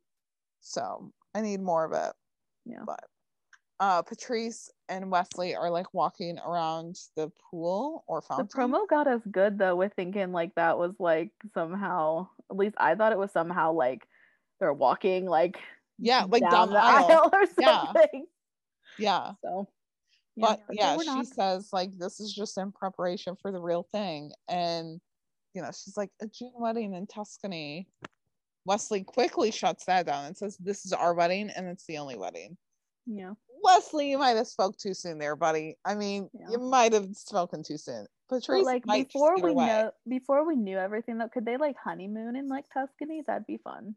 [0.61, 2.15] So I need more of it.
[2.65, 2.83] Yeah.
[2.85, 3.03] But
[3.81, 8.47] uh Patrice and Wesley are like walking around the pool or fountain.
[8.47, 12.75] The promo got us good though with thinking like that was like somehow at least
[12.77, 14.07] I thought it was somehow like
[14.59, 15.57] they're walking like
[15.97, 17.31] Yeah, like down, the aisle.
[17.33, 18.25] or something.
[18.99, 19.31] Yeah.
[19.43, 19.67] So
[20.37, 21.25] but yeah, she not.
[21.25, 25.01] says like this is just in preparation for the real thing and
[25.53, 27.85] you know she's like a june wedding in tuscany
[28.63, 32.15] wesley quickly shuts that down and says this is our wedding and it's the only
[32.15, 32.55] wedding
[33.05, 33.33] yeah.
[33.63, 36.47] Wesley you might have spoke too soon there buddy i mean Yeah.
[36.51, 39.65] you might have spoken too soon But patrice like before we away.
[39.67, 43.23] know before we knew everything though, could they like honeymoon in like Tuscany?
[43.25, 43.95] That'd be fun.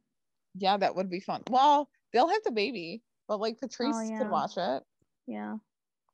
[0.54, 4.18] yeah that would be fun well they'll have the baby but like patrice Oh, yeah.
[4.18, 4.82] could watch it
[5.26, 5.56] Yeah.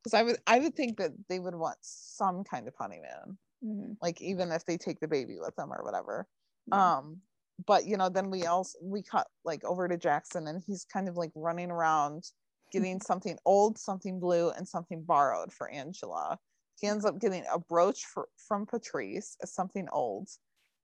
[0.03, 3.96] because i would i would think that they would want some kind of honeymoon Mhm.
[4.01, 6.26] like even if they take the baby with them or whatever
[6.66, 6.96] Yeah.
[6.98, 7.20] um
[7.66, 11.09] but you know then we also we cut like over to jackson and he's kind
[11.09, 12.24] of like running around
[12.71, 13.05] getting mm-hmm.
[13.05, 16.39] something old something blue and something borrowed for angela.
[16.81, 20.29] He ends up getting a brooch for, from patrice as something old.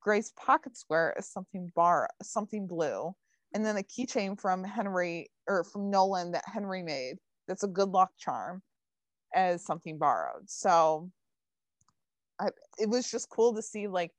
[0.00, 3.14] Gray's pocket square as something bar something blue.
[3.54, 7.16] And then a keychain from henry or from nolan that henry made
[7.48, 8.62] that's a good luck charm
[9.34, 10.48] as something borrowed.
[10.48, 11.10] So
[12.38, 14.12] I, it was just cool to see like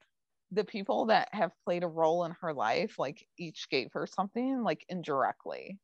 [0.52, 4.64] the people that have played a role in her life like each gave her something
[4.64, 5.78] like indirectly.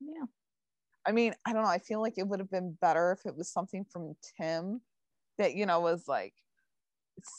[0.00, 0.24] Yeah.
[1.06, 3.36] I mean i don't know i feel like it would have been better if it
[3.36, 4.80] was something from tim
[5.38, 6.34] that you know was like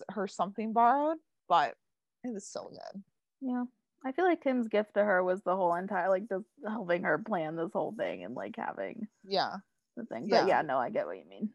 [0.09, 1.75] her something borrowed but
[2.23, 3.03] it was still good
[3.41, 3.63] Yeah.
[4.03, 7.19] I feel like Tim's gift to her was the whole entire like just helping her
[7.19, 9.57] plan this whole thing and like having yeah
[9.95, 10.27] the thing.
[10.27, 10.47] But Yeah.
[10.47, 11.49] yeah, no, I get what you mean.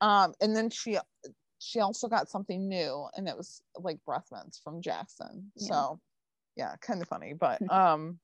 [0.00, 0.98] um and then she
[1.60, 5.66] she also got something new and it was like breath mints from jackson Yeah.
[5.68, 6.00] so
[6.56, 8.18] yeah kind of funny but um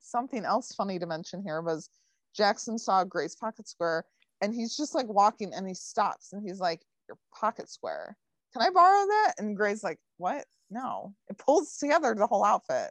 [0.00, 1.90] something else funny to mention here was
[2.34, 4.04] jackson saw Gray's pocket square
[4.40, 8.16] and he's just like walking and he stops and he's like your pocket square
[8.52, 12.90] can i borrow that and Gray's like what no it pulls together the whole outfit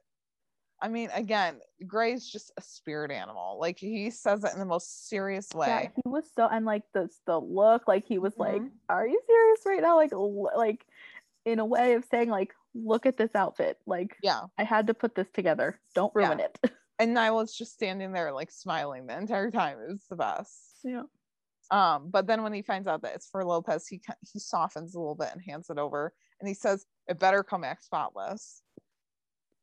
[0.81, 5.07] i mean again gray's just a spirit animal like he says it in the most
[5.09, 8.61] serious way Yeah, he was so and like the the look, like he was like,
[8.61, 8.71] Mhm.
[8.89, 10.85] "Are you serious right now?" Like, like
[11.45, 13.77] in a way of saying, like, "Look at this outfit.
[13.85, 15.79] Like, yeah I had to put this together.
[15.93, 16.27] Don't Yeah.
[16.27, 16.59] ruin it."
[16.99, 19.77] and Nyla's just standing there like smiling the entire time.
[19.79, 20.79] It was the best.
[20.83, 21.03] yeah.
[21.71, 24.99] Um, but then when he finds out that it's for Lopez, he he softens a
[24.99, 28.61] little bit and hands it over, and he says, "It better come back spotless."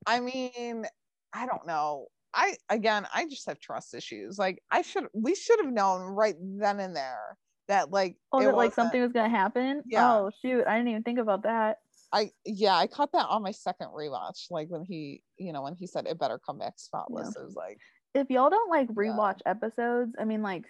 [0.06, 0.86] I mean,
[1.32, 2.08] I don't know.
[2.34, 4.38] I again, I just have trust issues.
[4.38, 7.36] Like I should, we should have known right then and there
[7.68, 9.82] that like Oh, that like something was gonna happen.
[9.86, 10.12] Yeah.
[10.12, 11.78] Oh shoot, I didn't even think about that.
[12.12, 14.50] I yeah, I caught that on my second rewatch.
[14.50, 17.34] Like when he, you know, when he said it better come back spotless.
[17.36, 17.78] It was like,
[18.14, 18.94] If y'all don't like Yeah.
[18.94, 20.64] rewatch episodes, I mean, like,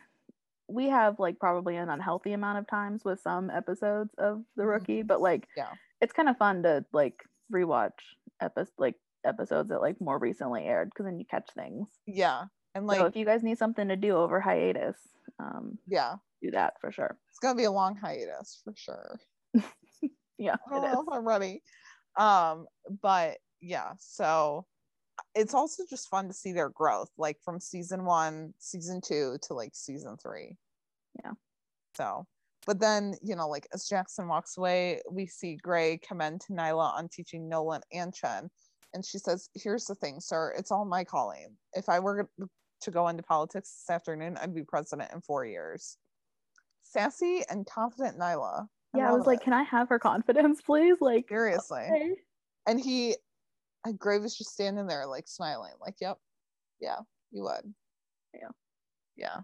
[0.69, 4.69] we have like probably an unhealthy amount of times with some episodes of The Mhm.
[4.69, 5.73] Rookie, but like, Yeah.
[6.01, 7.99] it's kind of fun to like rewatch
[8.41, 11.89] episodes like episodes that like more recently aired because then you catch things.
[12.07, 14.97] yeah, and like so if you guys need something to do over hiatus,
[15.39, 17.19] um, yeah, do that for sure.
[17.29, 19.21] it's gonna be a long hiatus for sure.
[20.43, 20.99] Yeah, it is.
[20.99, 21.63] if I'm ready.
[22.17, 22.67] Um,
[23.01, 24.67] but yeah, so
[25.35, 29.55] it's also just fun to see their growth, like from season one, season two to
[29.55, 30.57] like season three.
[31.25, 31.33] Yeah.
[31.97, 32.27] So,
[32.67, 36.93] But then, you know, like as Jackson walks away, we see Gray commend to Nyla
[36.95, 38.51] on teaching Nolan and Chen.
[38.95, 41.57] And she says, Here's the thing, sir, it's all my calling.
[41.75, 42.29] If I were
[42.83, 45.97] to go into politics this afternoon, I'd be president in four years.
[46.83, 48.67] Sassy and confident Nyla.
[48.95, 49.45] Yeah, I was like, it.
[49.45, 50.97] can I have her confidence, please?
[51.01, 51.81] Like, seriously.
[51.81, 52.15] okay.
[52.67, 53.17] And he,
[53.85, 56.19] and Gray was just standing there, like smiling, like, Yep,
[56.81, 56.99] yeah,
[57.31, 57.73] you would.
[58.35, 58.49] Yeah.
[59.17, 59.41] Yeah.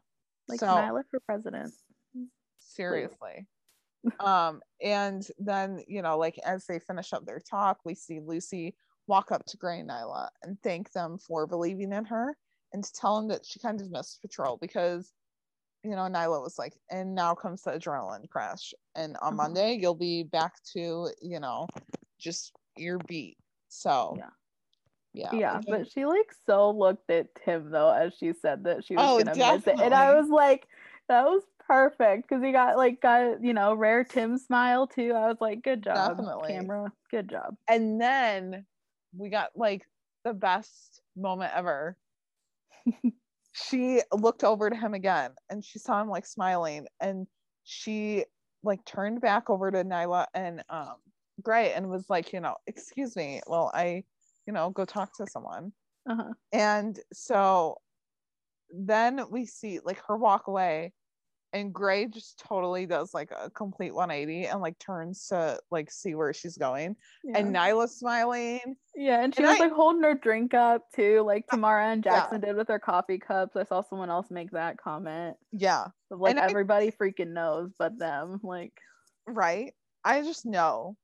[0.48, 1.72] like so, Nyla for president.
[2.58, 3.46] seriously
[4.20, 8.74] um and then you know like as they finish up their talk we see lucy
[9.06, 12.36] walk up to gray and nyla and thank them for believing in her
[12.72, 15.12] and to tell them that she kind of missed patrol because
[15.84, 19.36] you know nyla was like and now comes the adrenaline crash and on Mhm.
[19.36, 21.66] monday you'll be back to you know
[22.18, 23.36] just your beat
[23.68, 24.30] so Yeah.
[25.14, 28.96] yeah Yeah, but she like so looked at Tim though as she said that she
[28.96, 30.68] was Oh, gonna miss it, and I was like,
[31.08, 35.12] that was perfect because he got like got you know rare Tim smile too.
[35.12, 36.48] I was like, good job, Definitely.
[36.54, 37.56] camera, good job.
[37.68, 38.66] and then
[39.16, 39.86] we got like
[40.24, 41.96] the best moment ever
[43.66, 47.26] she looked over to him again and she saw him like smiling and
[47.64, 48.24] she
[48.62, 50.96] like turned back over to Nyla and um
[51.42, 54.04] Gray and was like, you know, excuse me, well, I,
[54.46, 55.72] you know, go talk to someone.
[56.08, 56.32] Uh-huh.
[56.52, 57.76] And so
[58.70, 60.92] then we see like her walk away
[61.52, 66.14] and Gray just totally does like a complete 180 and like turns to like see
[66.14, 66.96] where she's going.
[67.24, 67.38] Yeah.
[67.38, 68.76] And Nyla's smiling.
[68.94, 71.86] yeah, and she and was I- like holding her drink up too, like uh, Tamara
[71.86, 72.12] and Yeah.
[72.20, 73.56] Jackson did with their coffee cups.
[73.56, 75.36] I saw someone else make that comment.
[75.52, 75.86] Yeah.
[76.10, 78.40] Of, like And I- everybody freaking knows but them.
[78.42, 78.72] Like,
[79.26, 79.74] right
[80.06, 80.96] i just know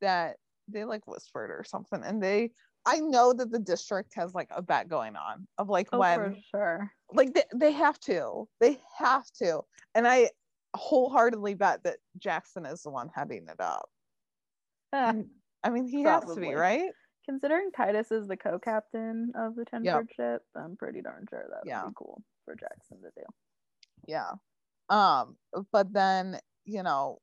[0.00, 0.36] that
[0.66, 2.50] they like whispered or something and they
[2.86, 6.18] i know that the district has like a bet going on of like oh, when
[6.18, 6.92] for sure.
[7.12, 9.62] Like they, they have to they have to
[9.94, 10.30] and i
[10.76, 13.88] wholeheartedly bet that jackson is the one heading it up
[14.92, 15.14] Ah,
[15.64, 16.90] i mean he has to be right
[17.24, 19.64] considering Titus is the co-captain of the.
[19.66, 21.86] Chenford ship, I'm pretty darn sure that would Yeah.
[21.86, 23.22] be cool for Jackson to do.
[24.06, 24.30] yeah
[24.90, 25.36] um
[25.72, 27.20] but then you know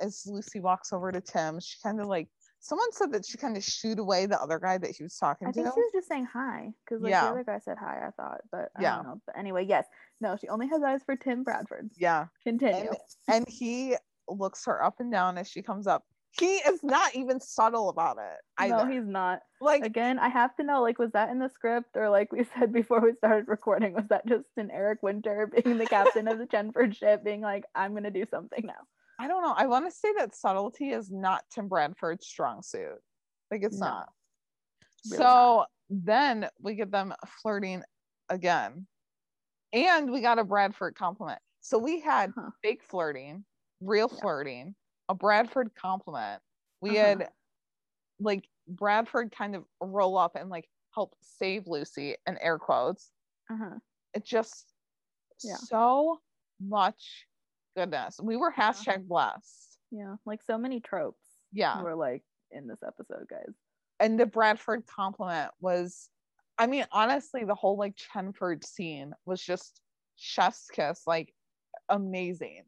[0.00, 2.28] as lucy walks over to tim she kind of like
[2.60, 5.48] someone said that she kind of shooed away the other guy that he was talking
[5.48, 7.24] I to I think she was just saying hi because like Yeah.
[7.26, 8.02] the other guy said hi.
[8.06, 8.96] I thought, but I Yeah.
[8.96, 9.20] don't know.
[9.26, 9.86] But anyway, yes,
[10.20, 11.90] no, she only has eyes for Tim Bradford.
[11.96, 12.88] yeah Continue.
[12.90, 12.96] and,
[13.28, 13.96] and he
[14.28, 16.04] looks her up and down as she comes up.
[16.38, 18.38] He is not even subtle about it.
[18.58, 18.84] Either.
[18.84, 19.40] no, he's not.
[19.60, 20.82] like Again, I have to know.
[20.82, 24.04] Like, was that in the script, or like we said before we started recording, was
[24.08, 27.94] that just an Eric Winter being the captain of the Chenford ship, being like, "I'm
[27.94, 28.74] gonna do something now"?
[29.18, 29.54] I don't know.
[29.56, 32.98] I want to say that subtlety is not Tim Bradford's strong suit.
[33.50, 33.86] Like it's No.
[33.86, 34.12] not.
[35.04, 37.82] Really so then we get them flirting
[38.28, 38.86] again,
[39.72, 41.40] and we got a Bradford compliment.
[41.60, 42.50] So we had Huh.
[42.62, 43.44] fake flirting,
[43.80, 44.20] real Yeah.
[44.20, 44.74] flirting,
[45.08, 46.42] a Bradford compliment.
[46.80, 46.98] We Uh-huh.
[46.98, 47.30] had
[48.20, 53.12] like Bradford kind of roll up and like help save Lucy in air quotes.
[53.50, 53.78] Uh-huh.
[54.14, 54.74] it just
[55.42, 55.56] Yeah.
[55.58, 56.20] so
[56.60, 57.26] much
[57.76, 58.18] goodness.
[58.22, 59.78] We were hashtag blessed.
[59.90, 61.80] Yeah, like so many tropes Yeah.
[61.82, 63.54] were like in this episode, guys.
[64.00, 66.08] And the Bradford compliment was,
[66.58, 69.80] I mean, honestly, the whole like Chenford scene was just
[70.16, 71.32] chef's kiss, like
[71.88, 72.64] amazing.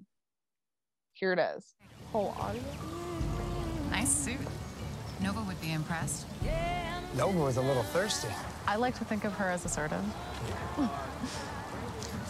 [1.14, 1.74] Here it is.
[2.12, 2.62] Whole audio.
[3.90, 4.38] Nice suit.
[5.20, 6.26] Nova would be impressed.
[7.16, 8.28] Nova was a little thirsty.
[8.66, 10.04] I like to think of her as assertive.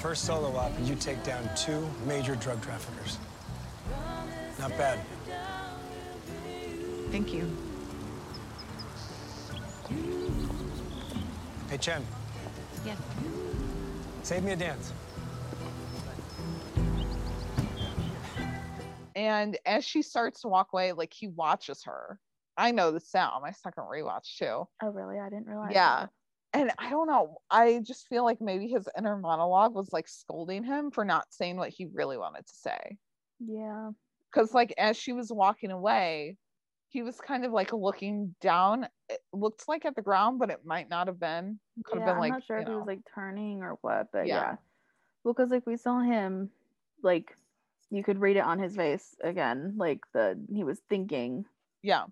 [0.00, 3.18] First solo op, and you take down two major drug traffickers.
[4.58, 5.00] Not bad.
[7.10, 7.50] Thank you.
[11.68, 12.06] Hey, Chen,
[12.84, 12.96] Yeah.
[14.22, 14.92] save me a dance.
[19.16, 22.20] And as she starts to walk away, like he watches her.
[22.56, 24.66] I know the now, my second rewatch too.
[24.82, 25.18] Oh, really?
[25.18, 25.70] I didn't realize.
[25.72, 26.00] Yeah.
[26.06, 26.10] that.
[26.52, 27.38] And I don't know.
[27.50, 31.56] I just feel like maybe his inner monologue was like scolding him for not saying
[31.56, 32.96] what he really wanted to say.
[33.38, 33.90] Yeah.
[34.30, 36.36] Because, like, as she was walking away,
[36.88, 38.88] he was kind of like looking down.
[39.08, 41.60] It looked like at the ground, but it might not have been.
[41.84, 44.08] Could yeah, have been I'm like, not sure if he was like turning or what,
[44.12, 44.34] but Yeah.
[44.34, 44.56] yeah.
[45.24, 46.50] Well, because like we saw him,
[47.02, 47.36] like
[47.90, 51.44] you could read it on his face again, like the he was thinking
[51.82, 52.06] yeah,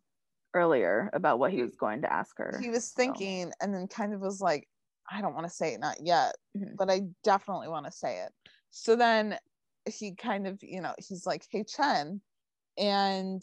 [0.57, 2.59] earlier about what he was going to ask her.
[2.63, 2.95] he was so.
[2.97, 4.67] thinking and then kind of was like,
[5.11, 6.77] I don't want to say it, not yet, Mhm.
[6.77, 8.33] but I definitely want to say it.
[8.71, 9.39] So then
[9.89, 12.21] he kind of, you know, he's like, Hey, Chen.
[12.79, 13.43] And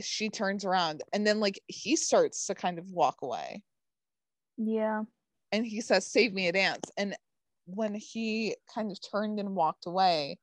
[0.00, 3.62] she turns around and then like he starts to kind of walk away.
[4.56, 5.04] Yeah.
[5.52, 6.90] and he says, Save me a dance.
[6.96, 7.16] And
[7.66, 10.38] when he kind of turned and walked away,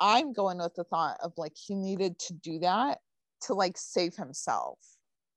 [0.00, 2.98] I'm going with the thought of like he needed to do that
[3.42, 4.78] to like save himself.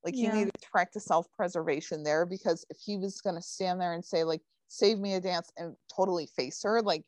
[0.03, 0.31] Like Yeah.
[0.31, 4.23] he needed to practice self-preservation there because if he was gonna stand there and say
[4.23, 7.03] like save me a dance and totally face her, like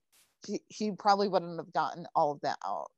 [0.46, 2.91] he, he probably wouldn't have gotten all of that out.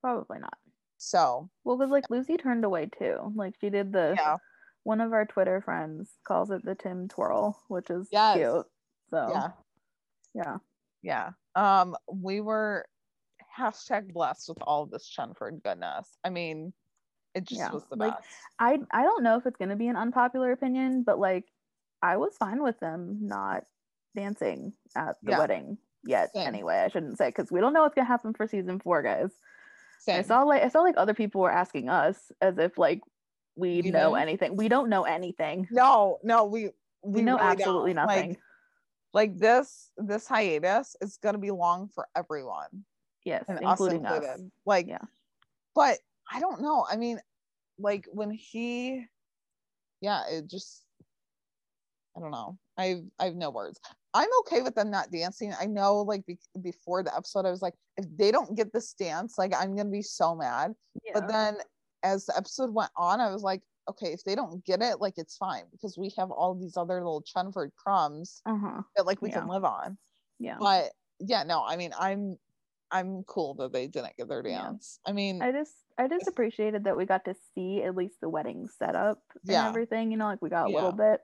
[0.00, 0.58] Probably not.
[0.98, 3.32] So Well, because like Lucy turned away too.
[3.34, 4.36] Like she did the yeah,
[4.84, 8.36] one of our Twitter friends calls it the Tim twirl, which is Yes.
[8.36, 8.66] cute.
[9.10, 9.48] So yeah,
[10.34, 10.56] yeah.
[11.02, 11.30] yeah.
[11.54, 12.86] Um, we were
[13.58, 16.18] hashtag blessed with all of this Chenford goodness.
[16.24, 16.72] I mean,
[17.34, 18.28] it just Yeah, was the like, best.
[18.58, 21.44] I I don't know if it's gonna be an unpopular opinion, but like
[22.02, 23.64] I was fine with them not
[24.14, 25.38] dancing at the Yeah.
[25.38, 26.32] wedding yet.
[26.34, 26.46] Same.
[26.46, 29.30] Anyway, I shouldn't say because we don't know what's gonna happen for season four, guys.
[29.98, 30.18] Same.
[30.18, 33.00] I saw like I saw like other people were asking us as if like
[33.56, 34.14] we We know know?
[34.16, 34.56] anything.
[34.56, 35.68] We don't know anything.
[35.70, 36.70] No, no, we
[37.02, 38.06] We, know really absolutely don't.
[38.06, 38.28] nothing.
[38.30, 38.38] Like,
[39.12, 42.84] like this this hiatus is gonna be long for everyone
[43.24, 44.24] yes, and including us us.
[44.24, 44.50] included.
[44.66, 44.98] Like, Yeah.
[45.74, 45.98] but
[46.30, 46.86] I don't know.
[46.90, 47.20] I mean,
[47.78, 49.04] like when he,
[50.00, 50.84] yeah, it just,
[52.16, 52.58] I don't know.
[52.76, 53.80] I've I've no words.
[54.14, 55.52] I'm okay with them not dancing.
[55.60, 58.94] I know, like be- before the episode, I was like, if they don't get this
[58.94, 60.74] dance, like I'm gonna be so mad.
[61.12, 61.56] But then
[62.02, 65.14] as the episode went on, I was like, okay, if they don't get it, like
[65.16, 68.82] it's fine because we have all these other little Chenford crumbs uh huh.
[68.96, 69.98] that like we can live on.
[70.38, 70.56] Yeah.
[70.58, 72.38] But yeah, no, I mean, I'm
[72.90, 74.62] I'm cool that they didn't get their Yeah.
[74.64, 74.98] dance.
[75.06, 78.28] I mean, I just I just appreciated that we got to see at least the
[78.28, 79.68] wedding setup and Yeah.
[79.68, 80.76] everything, you know, like we got a Yeah.
[80.76, 81.20] little bit.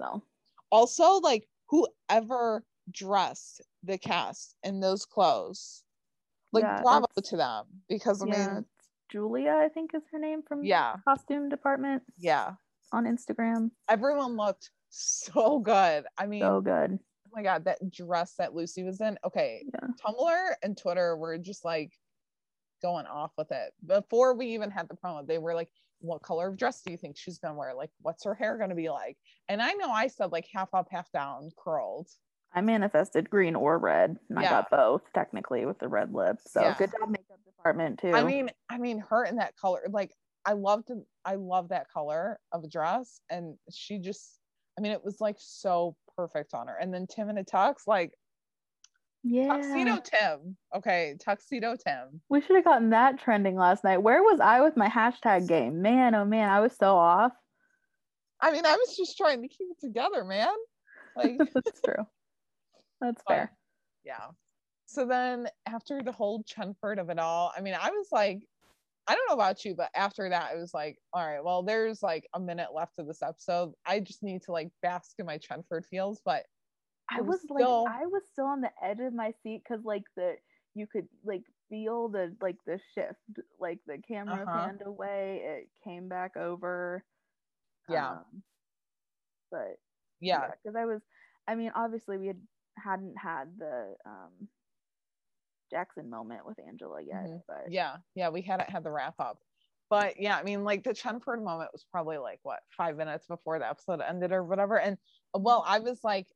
[0.00, 0.22] So
[0.70, 5.84] also like whoever dressed the cast in those clothes,
[6.52, 8.64] like Yeah, bravo to them because I yeah, mean,
[9.10, 12.52] Julia, I think is her name from yeah, costume department yeah,
[12.92, 13.70] on Instagram.
[13.88, 16.04] everyone looked so good.
[16.16, 16.98] I mean, So good.
[17.28, 19.18] Oh my god, that dress that Lucy was in.
[19.24, 19.88] Okay, Yeah.
[20.04, 21.92] Tumblr and Twitter were just like
[22.82, 23.72] going off with it.
[23.84, 25.68] Before we even had the promo, they were like,
[26.00, 27.74] What color of dress do you think she's gonna wear?
[27.74, 29.16] Like, what's her hair gonna be like?
[29.48, 32.08] And I know I said like half up, half down, curled.
[32.54, 36.38] I manifested green or red, and I got both technically with the red lip.
[36.40, 36.76] So Yeah.
[36.78, 38.12] good job makeup department too.
[38.12, 40.14] I mean, I mean her in that color, like
[40.46, 40.90] I loved
[41.24, 43.20] I love that color of a dress.
[43.28, 44.40] And she just
[44.78, 46.76] I mean, it was like so perfect on her.
[46.76, 48.12] And then Tim in a tux, like
[49.22, 49.46] yeah.
[49.54, 50.56] tuxedo Tim.
[50.74, 52.20] Okay, tuxedo Tim.
[52.28, 53.98] We should have gotten that trending last night.
[54.02, 55.80] Where was I with my hashtag game?
[55.80, 57.32] Man, oh man, I was so off.
[58.40, 60.48] I mean, I was just trying to keep it together, man.
[61.16, 62.04] Like That's true.
[63.00, 63.52] That's But- fair.
[64.04, 64.26] yeah.
[64.86, 68.40] So then after the whole Chenford of it all, I mean, I was like,
[69.08, 72.02] I don't know about you, but after that, it was like, all right, well, there's
[72.02, 73.74] like a minute left of this episode.
[73.86, 76.46] I just need to like bask in my Chenford feels, but
[77.10, 80.04] I was was like, I was still on the edge of my seat because like
[80.16, 80.36] the
[80.74, 83.18] you could like feel the like the shift,
[83.58, 84.48] like the camera Uh-huh.
[84.48, 87.04] panned away, it came back over.
[87.88, 88.18] Yeah.
[88.22, 88.44] um,
[89.50, 89.78] but
[90.20, 91.02] yeah, because I was,
[91.46, 92.46] I mean, obviously we had
[92.76, 94.48] hadn't had the um
[95.70, 97.42] Jackson moment with Angela yet, Mhm.
[97.46, 99.38] but yeah, yeah, we hadn't had the wrap up.
[99.90, 103.58] But yeah, I mean, like the Chenford moment was probably like what five minutes before
[103.58, 104.78] the episode ended or whatever.
[104.78, 104.98] And
[105.34, 106.28] well, I was like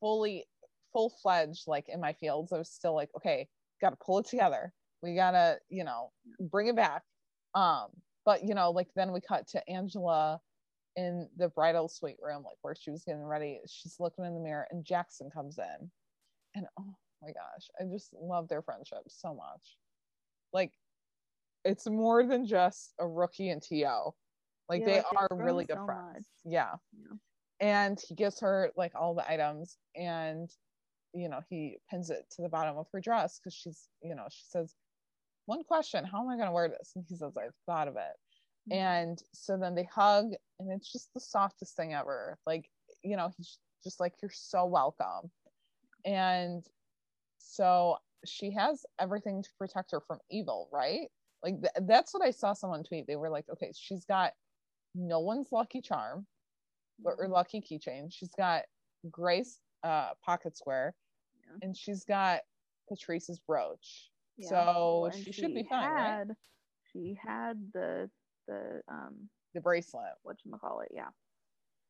[0.00, 0.46] fully
[0.92, 2.52] full fledged like in my fields.
[2.52, 3.48] I was still like, okay,
[3.80, 4.74] gotta pull it together.
[5.02, 7.02] We gotta, you know, bring it back.
[7.54, 10.40] Um, but you know, like then we cut to Angela
[10.96, 13.60] in the bridal suite room, like where she was getting ready.
[13.66, 15.90] She's looking in the mirror and Jackson comes in.
[16.54, 19.76] And oh my gosh, I just love their friendship so much.
[20.52, 20.72] Like
[21.64, 24.10] it's more than just a rookie and TO.
[24.68, 26.26] Like Yeah, they like, are really good so friends.
[26.44, 26.74] Yeah.
[26.92, 27.16] Yeah.
[27.60, 30.50] And he gives her like all the items and
[31.14, 34.26] you know, he pins it to the bottom of her dress because she's, you know,
[34.30, 34.74] she says,
[35.46, 36.92] One question, how am I gonna wear this?
[36.96, 38.72] And he says, I've thought of it.
[38.72, 38.76] Mhm.
[38.76, 42.38] And so then they hug, and it's just the softest thing ever.
[42.46, 42.70] Like,
[43.02, 45.30] you know, he's just like, You're so welcome.
[46.04, 46.64] And
[47.42, 51.08] so she has everything to protect her from evil, right?
[51.42, 53.06] Like, th- that's what I saw someone tweet.
[53.06, 54.32] They were like, Okay, she's got
[54.94, 56.26] no one's lucky charm
[57.04, 58.12] or, or lucky keychain.
[58.12, 58.62] She's got
[59.10, 60.94] Grace uh, pocket square,
[61.34, 61.58] Yeah.
[61.66, 62.40] and she's got
[62.88, 64.10] Patrice's brooch.
[64.36, 64.48] Yeah.
[64.50, 66.26] So and she should be fine, right?
[66.92, 68.08] She had the
[68.46, 70.12] the um The bracelet.
[70.22, 71.08] what you call it, yeah.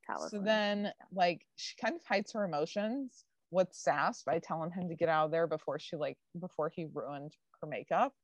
[0.06, 0.30] Talisman.
[0.30, 0.92] So then, Yeah.
[1.12, 5.26] like, she kind of hides her emotions with Sass by telling him to get out
[5.26, 8.14] of there before she like before he ruined her makeup.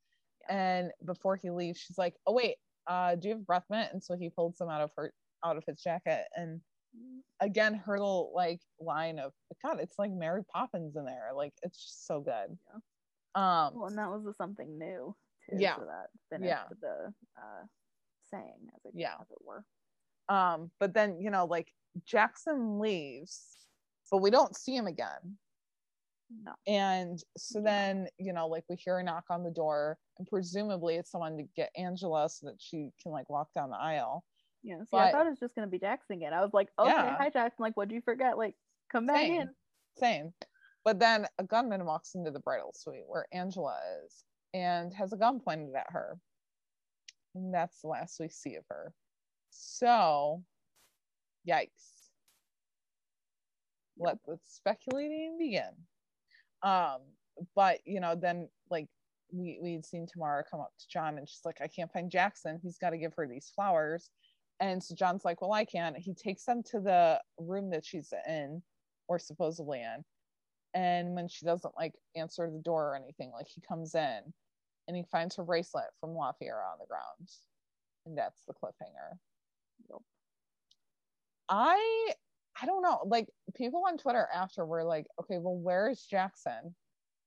[0.48, 2.56] And before he leaves, she's like, "Oh wait,
[2.88, 5.12] uh, do you have breath mint?" And so he pulls some out of her
[5.44, 6.26] out of his jacket.
[6.36, 6.62] And
[7.40, 9.32] again, her little like line of
[9.64, 11.30] God, it's like Mary Poppins in there.
[11.36, 12.58] Like it's just so good.
[12.66, 12.80] Yeah.
[13.34, 15.14] Um, Well, and that was something new
[15.48, 15.56] too.
[15.58, 15.76] Yeah.
[15.76, 16.64] So that Yeah.
[16.80, 17.66] the uh,
[18.30, 19.14] saying, as it, Yeah.
[19.20, 19.64] as it were.
[20.28, 21.72] um, but then you know, like
[22.06, 23.67] Jackson leaves,
[24.10, 25.38] but we don't see him again.
[26.44, 26.52] No.
[26.66, 30.96] And so then, you know, like we hear a knock on the door, and presumably
[30.96, 34.24] it's someone to get Angela so that she can like walk down the aisle.
[34.62, 34.80] Yeah.
[34.90, 36.34] See, I thought it was just gonna be Jackson again.
[36.34, 37.16] I was like, okay, Yeah.
[37.16, 37.62] hi Jackson.
[37.62, 38.36] Like, what'd you forget?
[38.36, 38.56] Like,
[38.92, 39.40] come back Same.
[39.40, 39.48] in.
[39.96, 40.34] Same.
[40.84, 44.24] But then a gunman walks into the bridal suite where Angela is
[44.54, 46.18] and has a gun pointed at her.
[47.34, 48.92] And that's the last we see of her.
[49.50, 50.42] So,
[51.48, 51.97] yikes.
[53.98, 55.70] Let the speculating begin.
[56.62, 56.98] Um,
[57.54, 58.88] but you know, then like
[59.32, 62.60] we we'd seen Tamara come up to John and she's like, I can't find Jackson.
[62.62, 64.10] He's got to give her these flowers.
[64.60, 65.94] And so John's like, Well, I can.
[65.94, 68.62] He takes them to the room that she's in,
[69.08, 70.04] or supposedly in.
[70.74, 74.20] And when she doesn't like answer the door or anything, like he comes in
[74.86, 77.30] and he finds her bracelet from LaFiera on the ground.
[78.06, 79.16] And that's the cliffhanger.
[79.90, 80.00] Yep.
[81.48, 82.12] I
[82.60, 83.00] I don't know.
[83.06, 86.74] Like people on Twitter after were like, okay, well, where is Jackson?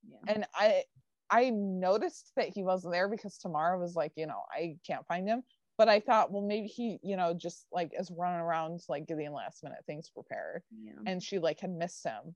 [0.08, 0.34] Yeah.
[0.34, 0.84] And I
[1.30, 5.28] I noticed that he wasn't there because Tamara was like, you know, I can't find
[5.28, 5.44] him.
[5.78, 9.32] But I thought, well, maybe he, you know, just like is running around like getting
[9.32, 10.92] last minute things prepared yeah.
[11.08, 12.36] and she like had missed him.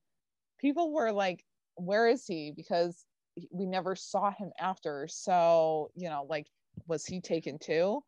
[0.60, 1.44] People were like,
[1.76, 2.54] where is he?
[2.56, 3.06] Because
[3.52, 5.08] we never saw him after.
[5.10, 6.48] So, you know, like,
[6.88, 8.02] was he taken too?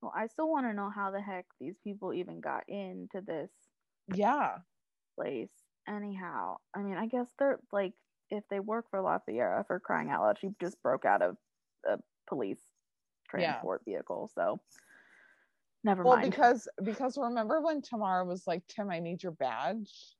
[0.00, 3.50] Well, I still want to know how the heck these people even got into this
[4.14, 4.58] Yeah.
[5.16, 5.50] place.
[5.88, 7.94] Anyhow, I mean, I guess they're like,
[8.30, 11.36] if they work for LaFiera for crying out loud, she just broke out of
[11.88, 12.60] a police
[13.34, 13.62] Yeah.
[13.62, 14.30] transport vehicle.
[14.34, 14.60] So,
[15.84, 16.30] never Well, mind.
[16.30, 20.16] because because remember when Tamara was like, Tim, I need your badge?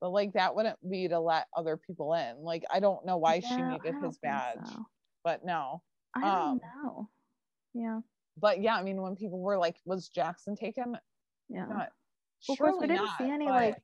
[0.00, 2.38] But like that wouldn't be to let other people in.
[2.42, 4.58] Like I don't know why she Yeah, I needed his badge.
[4.66, 4.86] so.
[5.24, 5.82] But no.
[6.14, 7.10] I don't um, know.
[7.74, 8.00] Yeah,
[8.36, 10.96] But yeah, I mean when people were like, was Jackson taken?
[11.48, 11.66] yeah.
[11.66, 11.92] Not
[12.48, 13.82] Well, of course, we didn't not, see any but- like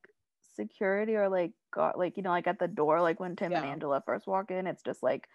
[0.55, 3.65] security or like got like you know like at the door like when Tim and
[3.65, 5.27] Angela first walk in, it's just like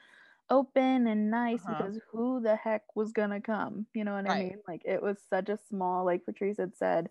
[0.51, 1.75] open and nice Uh-huh.
[1.77, 3.87] because who the heck was gonna come?
[3.95, 4.59] You know what I mean?
[4.69, 7.11] Like it was such a small like Patrice had said,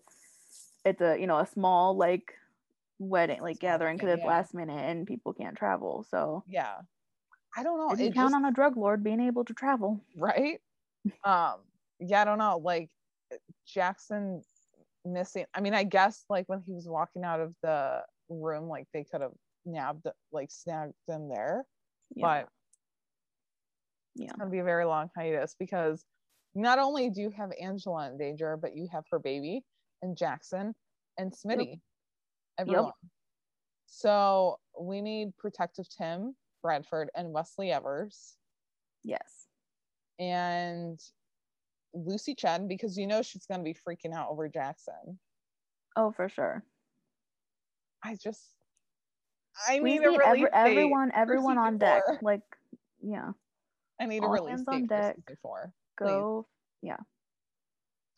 [0.84, 2.32] it's a you know a small like
[2.98, 4.28] wedding like gathering because it's yeah.
[4.28, 6.04] last minute and people can't travel.
[6.10, 6.76] So Yeah.
[7.56, 7.92] I don't know.
[7.92, 10.60] if you count just, on a drug lord being able to travel, right?
[11.24, 11.56] um,
[12.00, 12.58] yeah, I don't know.
[12.62, 12.90] Like
[13.66, 14.42] Jackson
[15.12, 15.44] missing.
[15.54, 19.04] I mean, I guess like when he was walking out of the room, like they
[19.04, 19.32] could have
[19.64, 21.64] nabbed like snagged him there.
[22.14, 22.48] yeah, But
[24.14, 26.04] yeah, it's gonna be a very long hiatus because
[26.54, 29.64] not only do you have Angela in danger, but you have her baby
[30.02, 30.74] and Jackson
[31.18, 31.80] and Smitty.
[32.58, 32.86] Everyone.
[32.86, 32.94] yep.
[33.86, 38.36] So we need Protective Tim Bradford and Wesley Evers
[39.04, 39.46] yes,
[40.18, 41.00] and
[41.94, 45.18] Lucy Chen because you know she's gonna be freaking out over Jackson.
[45.96, 46.62] oh for sure.
[48.04, 48.40] I just
[49.68, 52.04] I We need a need release every, everyone, everyone on deck.
[52.06, 52.18] four.
[52.22, 52.42] Like,
[53.02, 53.32] yeah,
[54.00, 55.16] I need a all release hands date on deck.
[55.42, 55.72] four.
[55.98, 56.46] go.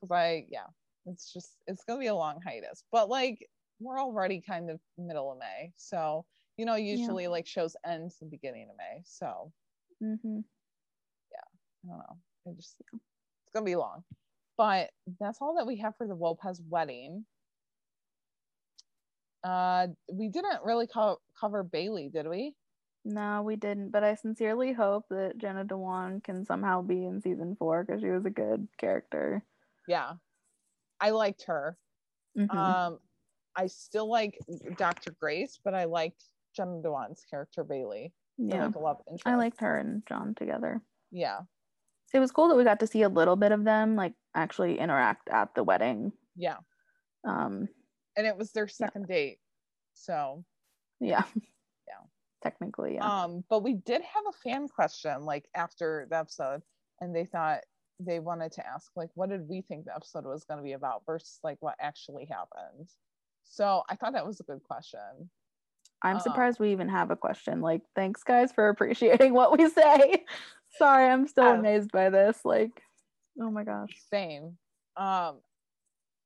[0.03, 0.67] because I yeah,
[1.07, 2.85] it's just it's gonna be a long hiatus.
[2.93, 3.49] But like
[3.79, 6.27] we're already kind of middle of May, so
[6.57, 9.03] you know usually like shows ends the beginning of May.
[9.05, 9.53] So
[10.01, 10.41] hmm
[11.83, 12.17] I don't know.
[12.47, 12.77] I just
[13.51, 14.05] it's gonna be long,
[14.57, 17.25] but that's all that we have for the Lopez wedding.
[19.43, 22.55] Uh, we didn't really co- cover Bailey, did we?
[23.05, 23.91] No, we didn't.
[23.91, 28.11] But I sincerely hope that Jenna Dewan can somehow be in season four because she
[28.11, 29.43] was a good character.
[29.89, 30.13] Yeah,
[31.01, 31.77] I liked her.
[32.37, 32.55] Mhm.
[32.55, 32.99] Um,
[33.57, 34.39] I still like
[34.77, 35.13] Dr.
[35.19, 36.23] Grace, but I liked
[36.55, 38.13] Jenna Dewan's character Bailey.
[38.37, 39.27] yeah, like a love interest.
[39.27, 40.81] I liked her and John together.
[41.11, 41.41] Yeah,
[42.13, 44.79] It was cool that we got to see a little bit of them like actually
[44.79, 46.13] interact at the wedding.
[46.37, 46.57] yeah,
[47.25, 47.69] Um,
[48.17, 49.39] and it was their second date.
[49.95, 50.45] So,
[51.01, 51.23] yeah,
[51.87, 52.03] Yeah.
[52.43, 53.25] technically, yeah.
[53.25, 56.63] um, but we did have a fan question like after the episode,
[57.01, 57.61] and they thought
[57.99, 60.73] they wanted to ask like, what did we think the episode was going to be
[60.73, 62.89] about versus like what actually happened.
[63.45, 65.31] So I thought that was a good question.
[66.03, 67.61] I'm uh, surprised we even have a question.
[67.61, 70.25] Like, thanks guys for appreciating what we say.
[70.77, 71.59] Sorry, I'm still Yes.
[71.59, 72.45] amazed by this.
[72.45, 72.83] Like,
[73.41, 73.91] oh my gosh.
[74.11, 74.57] Same.
[74.97, 75.41] Um,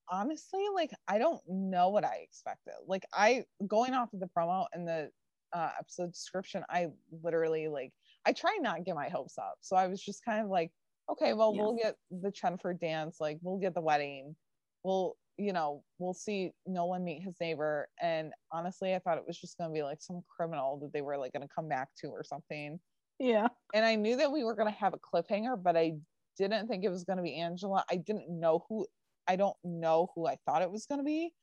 [0.08, 2.74] honestly, like I don't know what I expected.
[2.86, 5.10] Like I going off of the promo and the
[5.52, 6.88] uh, episode description, I
[7.22, 7.92] literally like
[8.26, 9.56] I try not to get my hopes up.
[9.60, 10.72] So I was just kind of like,
[11.10, 11.62] okay, well Yeah.
[11.62, 14.36] we'll get the Chenford dance, like we'll get the wedding,
[14.82, 17.88] we'll you know we'll see Nolan meet his neighbor.
[18.00, 21.16] And honestly, I thought it was just gonna be like some criminal that they were
[21.16, 22.78] like gonna come back to or something.
[23.18, 23.48] Yeah.
[23.74, 25.98] and I knew that we were gonna have a cliffhanger, but I
[26.36, 27.84] didn't think it was gonna be Angela.
[27.90, 28.86] I didn't know who
[29.26, 31.34] I don't know who I thought it was gonna be,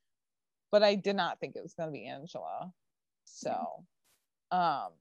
[0.72, 2.73] but I did not think it was gonna be Angela.
[3.26, 3.85] So
[4.52, 4.93] um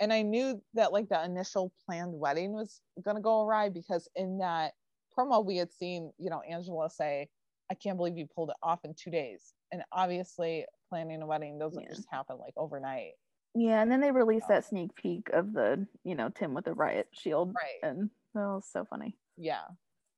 [0.00, 4.38] and I knew that like the initial planned wedding was gonna go awry because in
[4.38, 4.74] that
[5.16, 7.28] promo we had seen, you know, Angela say,
[7.70, 9.54] I can't believe you pulled it off in two days.
[9.72, 11.88] And obviously planning a wedding doesn't Yeah.
[11.88, 13.14] just happen like overnight.
[13.54, 16.72] Yeah, and then they released that sneak peek of the, you know, Tim with the
[16.74, 17.54] riot shield.
[17.54, 17.88] Right.
[17.90, 19.16] And that was so funny.
[19.36, 19.64] yeah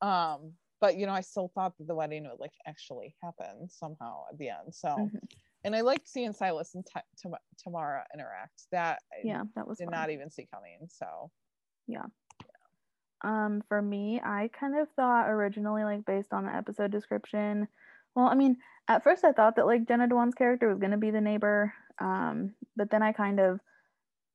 [0.03, 4.25] um but you know i still thought that the wedding would like actually happen somehow
[4.33, 5.21] at the end so Mhm.
[5.63, 9.93] and i liked seeing silas and Tam- tamara interact that Yeah, that was did fun.
[9.93, 11.31] not even see coming so
[11.87, 12.07] Yeah.
[13.23, 17.69] Um, for me, I kind of thought originally, like based on the episode description.
[18.17, 18.57] Well, I mean,
[18.89, 21.73] at first I thought that like Jenna Dewan's character was gonna be the neighbor.
[22.03, 23.61] Um, but then I kind of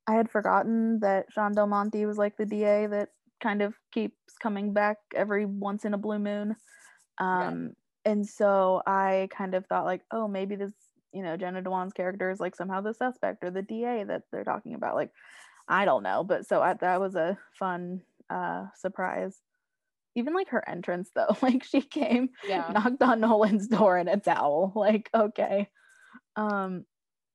[0.07, 3.09] I had forgotten that Sean Del Monte was like the DA that
[3.43, 6.55] kind of keeps coming back every once in a blue moon.
[7.19, 7.47] Yeah.
[7.47, 7.73] Um,
[8.05, 10.71] and so I kind of thought like, oh, maybe this,
[11.11, 14.45] you know, Jenna Dewan's character is like somehow the suspect or the DA that they're
[14.45, 14.95] talking about.
[14.95, 15.11] Like,
[15.67, 19.35] I don't know, but so I, that was a fun uh surprise.
[20.15, 24.17] Even like her entrance though, like she came, yeah knocked on Nolan's door in a
[24.17, 24.71] towel.
[24.73, 25.67] Like, okay.
[26.37, 26.85] Um,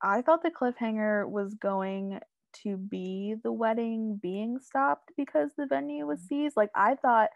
[0.02, 2.20] I thought the cliffhanger was going
[2.64, 6.56] to be the wedding being stopped because the venue was seized.
[6.56, 7.30] Like, I thought,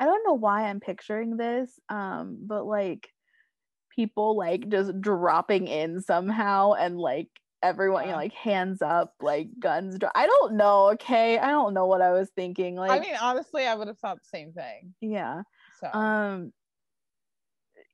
[0.00, 3.08] I don't know why I'm picturing this, um, but like
[3.94, 7.28] people like just dropping in somehow and like
[7.62, 9.98] everyone, you know, like hands up, like guns.
[9.98, 10.90] dra- I don't know.
[10.92, 12.76] Okay, I don't know what I was thinking.
[12.76, 15.42] Like, i mean honestly i would have thought the same thing yeah.
[15.80, 16.52] so Um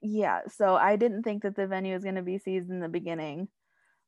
[0.00, 2.88] yeah, so I didn't think that the venue was going to be seized in the
[2.88, 3.48] beginning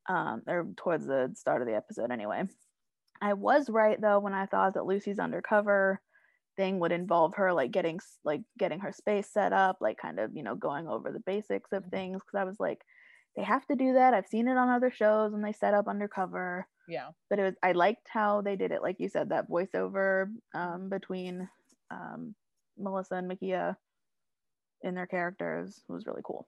[0.08, 2.44] um or towards the start of the episode anyway.
[3.20, 6.00] I was right though when I thought that Lucy's undercover
[6.56, 10.36] thing would involve her like getting like getting her space set up, like kind of,
[10.36, 11.90] you know, going over the basics of Mhm.
[11.90, 12.84] things cuz I was like
[13.36, 14.14] they have to do that.
[14.14, 17.56] I've seen it on other shows when they set up undercover yeah but it was
[17.62, 21.48] I liked how they did it, like you said, that voiceover um, between
[21.90, 22.34] um,
[22.76, 23.76] Melissa and Mekia
[24.82, 26.46] in their characters was really cool.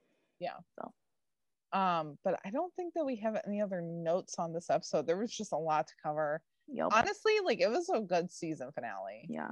[1.73, 5.17] Um but i don't think that we have any other notes on this episode there
[5.17, 6.89] was just a lot to cover Yep.
[6.93, 9.49] honestly like it was a good season finale yeah.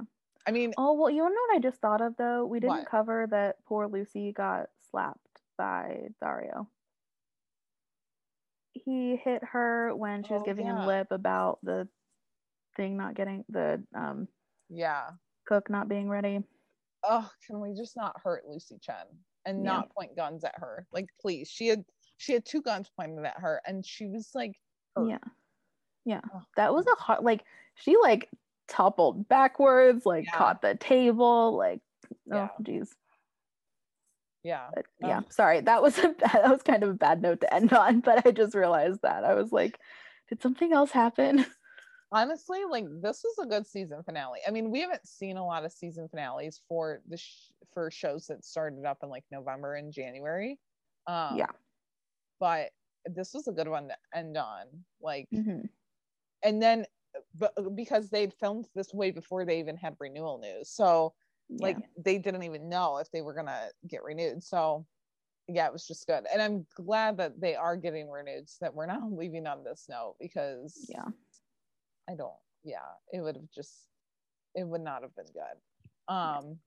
[0.47, 2.45] i mean Oh well, you know what I just thought of though?
[2.45, 2.89] We didn't What?
[2.89, 6.67] cover that poor Lucy got slapped by Dario.
[8.73, 10.81] He hit her when she was Oh, giving yeah.
[10.81, 11.87] him lip about the
[12.77, 14.27] thing not getting the um,
[14.69, 15.09] yeah
[15.45, 16.41] cook not being ready.
[17.03, 19.05] oh, can we just not hurt Lucy Chen
[19.45, 19.71] and Yeah.
[19.73, 20.87] not point guns at her?
[20.91, 21.49] Like, please.
[21.49, 21.83] She had
[22.21, 24.53] she had two guns pointed at her, and she was like,
[24.95, 25.09] hurt.
[25.09, 25.17] Yeah.
[26.05, 26.21] Yeah.
[26.35, 26.43] Ugh.
[26.57, 27.43] That was a hard like
[27.75, 28.29] she like
[28.67, 30.37] toppled backwards, like Yeah.
[30.37, 31.81] caught the table, like
[32.31, 32.89] oh jeez
[34.43, 35.09] yeah, But Ugh.
[35.09, 35.61] yeah, sorry.
[35.61, 38.31] That was a that was kind of a bad note to end on, but I
[38.31, 39.23] just realized that.
[39.23, 39.77] I was like,
[40.29, 41.45] did something else happen?
[42.11, 44.39] honestly, like this was a good season finale.
[44.47, 48.25] I mean, we haven't seen a lot of season finales for the sh- for shows
[48.27, 50.59] that started up in like November and January.
[51.05, 51.45] Um, Yeah.
[52.41, 52.71] But
[53.05, 54.65] this was a good one to end on.
[54.99, 55.69] Like, Mhm.
[56.43, 56.85] and then,
[57.33, 61.13] but because they'd filmed this way before they even had renewal news, so
[61.59, 61.87] like Yeah.
[61.97, 64.87] they didn't even know if they were gonna get renewed so
[65.47, 68.73] yeah it was just good and i'm glad that they are getting renewed so that
[68.73, 71.03] we're not leaving on this note because yeah.
[72.09, 73.89] i don't yeah it would have just
[74.55, 76.57] it would not have been good um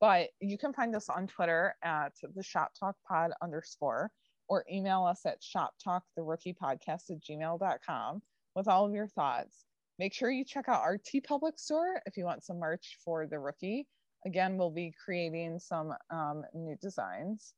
[0.00, 4.10] but you can find us on twitter at the shop talk pod underscore
[4.50, 8.20] or email us at shop talk the rookie podcast at gmail.com
[8.54, 9.64] with all of your thoughts
[10.00, 13.38] Make sure you check out our TeePublic store if you want some merch for the
[13.38, 13.86] rookie.
[14.24, 17.52] Again, we'll be creating some um, new designs.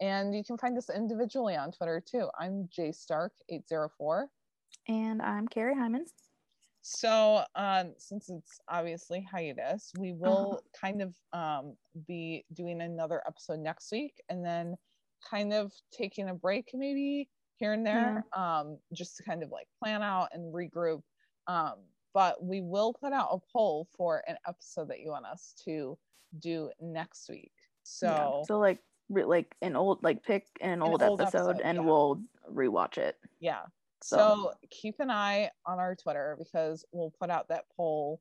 [0.00, 2.28] And you can find us individually on Twitter too.
[2.38, 4.28] I'm J Stark 804.
[4.86, 6.06] And I'm Carrie Hyman.
[6.82, 11.74] So, um, since it's obviously hiatus, we will kind of um,
[12.06, 14.76] be doing another episode next week and then
[15.28, 19.66] kind of taking a break maybe here and there um, just to kind of like
[19.82, 21.02] plan out and regroup.
[21.46, 21.74] Um,
[22.14, 25.96] but we will put out a poll for an episode that you want us to
[26.40, 27.52] do next week.
[27.84, 28.42] So, Yeah.
[28.46, 31.84] so like re- like an old like pick an old, old episode, episode, and yeah.
[31.84, 32.20] we'll
[32.50, 33.16] rewatch it.
[33.40, 33.62] yeah.
[34.02, 38.20] So, So keep an eye on our Twitter because we'll put out that poll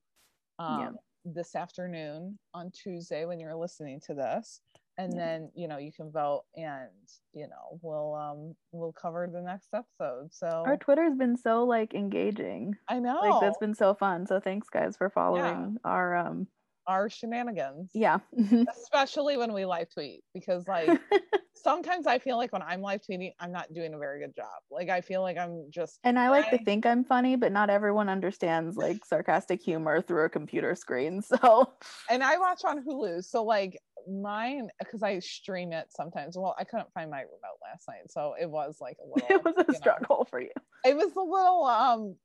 [0.58, 4.62] um, this afternoon on Tuesday when you're listening to this.
[4.98, 5.20] And Yeah.
[5.20, 6.90] then you know you can vote and
[7.34, 11.94] you know we'll um we'll cover the next episode so Our Twitter's been so like
[11.94, 12.76] engaging.
[12.90, 14.26] i know Like that's been so fun.
[14.28, 16.48] So thanks guys for following our um
[16.88, 18.20] our shenanigans yeah.
[18.70, 20.98] especially when we live tweet because like
[21.56, 24.48] sometimes i feel like when i'm live tweeting i'm not doing a very good job
[24.72, 27.70] like i feel like i'm just and I like to think I'm funny, but not
[27.70, 31.22] everyone understands like sarcastic humor through a computer screen.
[31.42, 31.74] So
[32.10, 33.24] and I watch on Hulu.
[33.26, 33.78] So like
[34.08, 36.38] mine, because I stream it sometimes.
[36.38, 39.30] Well, I couldn't find my remote last night, so it was like a little.
[39.30, 40.50] it was you a know, struggle for you.
[40.86, 42.16] it was a little um,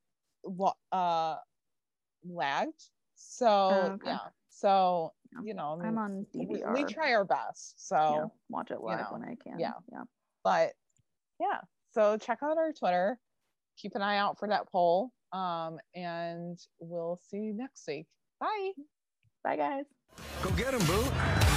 [0.45, 1.37] lo- uh,
[2.29, 2.83] lagged.
[3.15, 4.11] So Oh, okay.
[4.11, 4.19] yeah.
[4.51, 5.41] So Yeah.
[5.45, 6.75] you know, I I'm on we, DVR.
[6.75, 7.87] we try our best.
[7.89, 9.59] So, yeah, watch it live know, when I can.
[9.59, 9.73] yeah.
[9.91, 10.03] Yeah.
[10.45, 10.73] but
[11.41, 11.61] yeah.
[11.95, 13.19] So check out our Twitter.
[13.79, 15.11] Keep an eye out for that poll.
[15.33, 18.07] Um, and we'll see you next week.
[18.41, 18.73] Bye.
[19.45, 19.85] Bye guys.
[20.43, 21.52] Go get him, boo.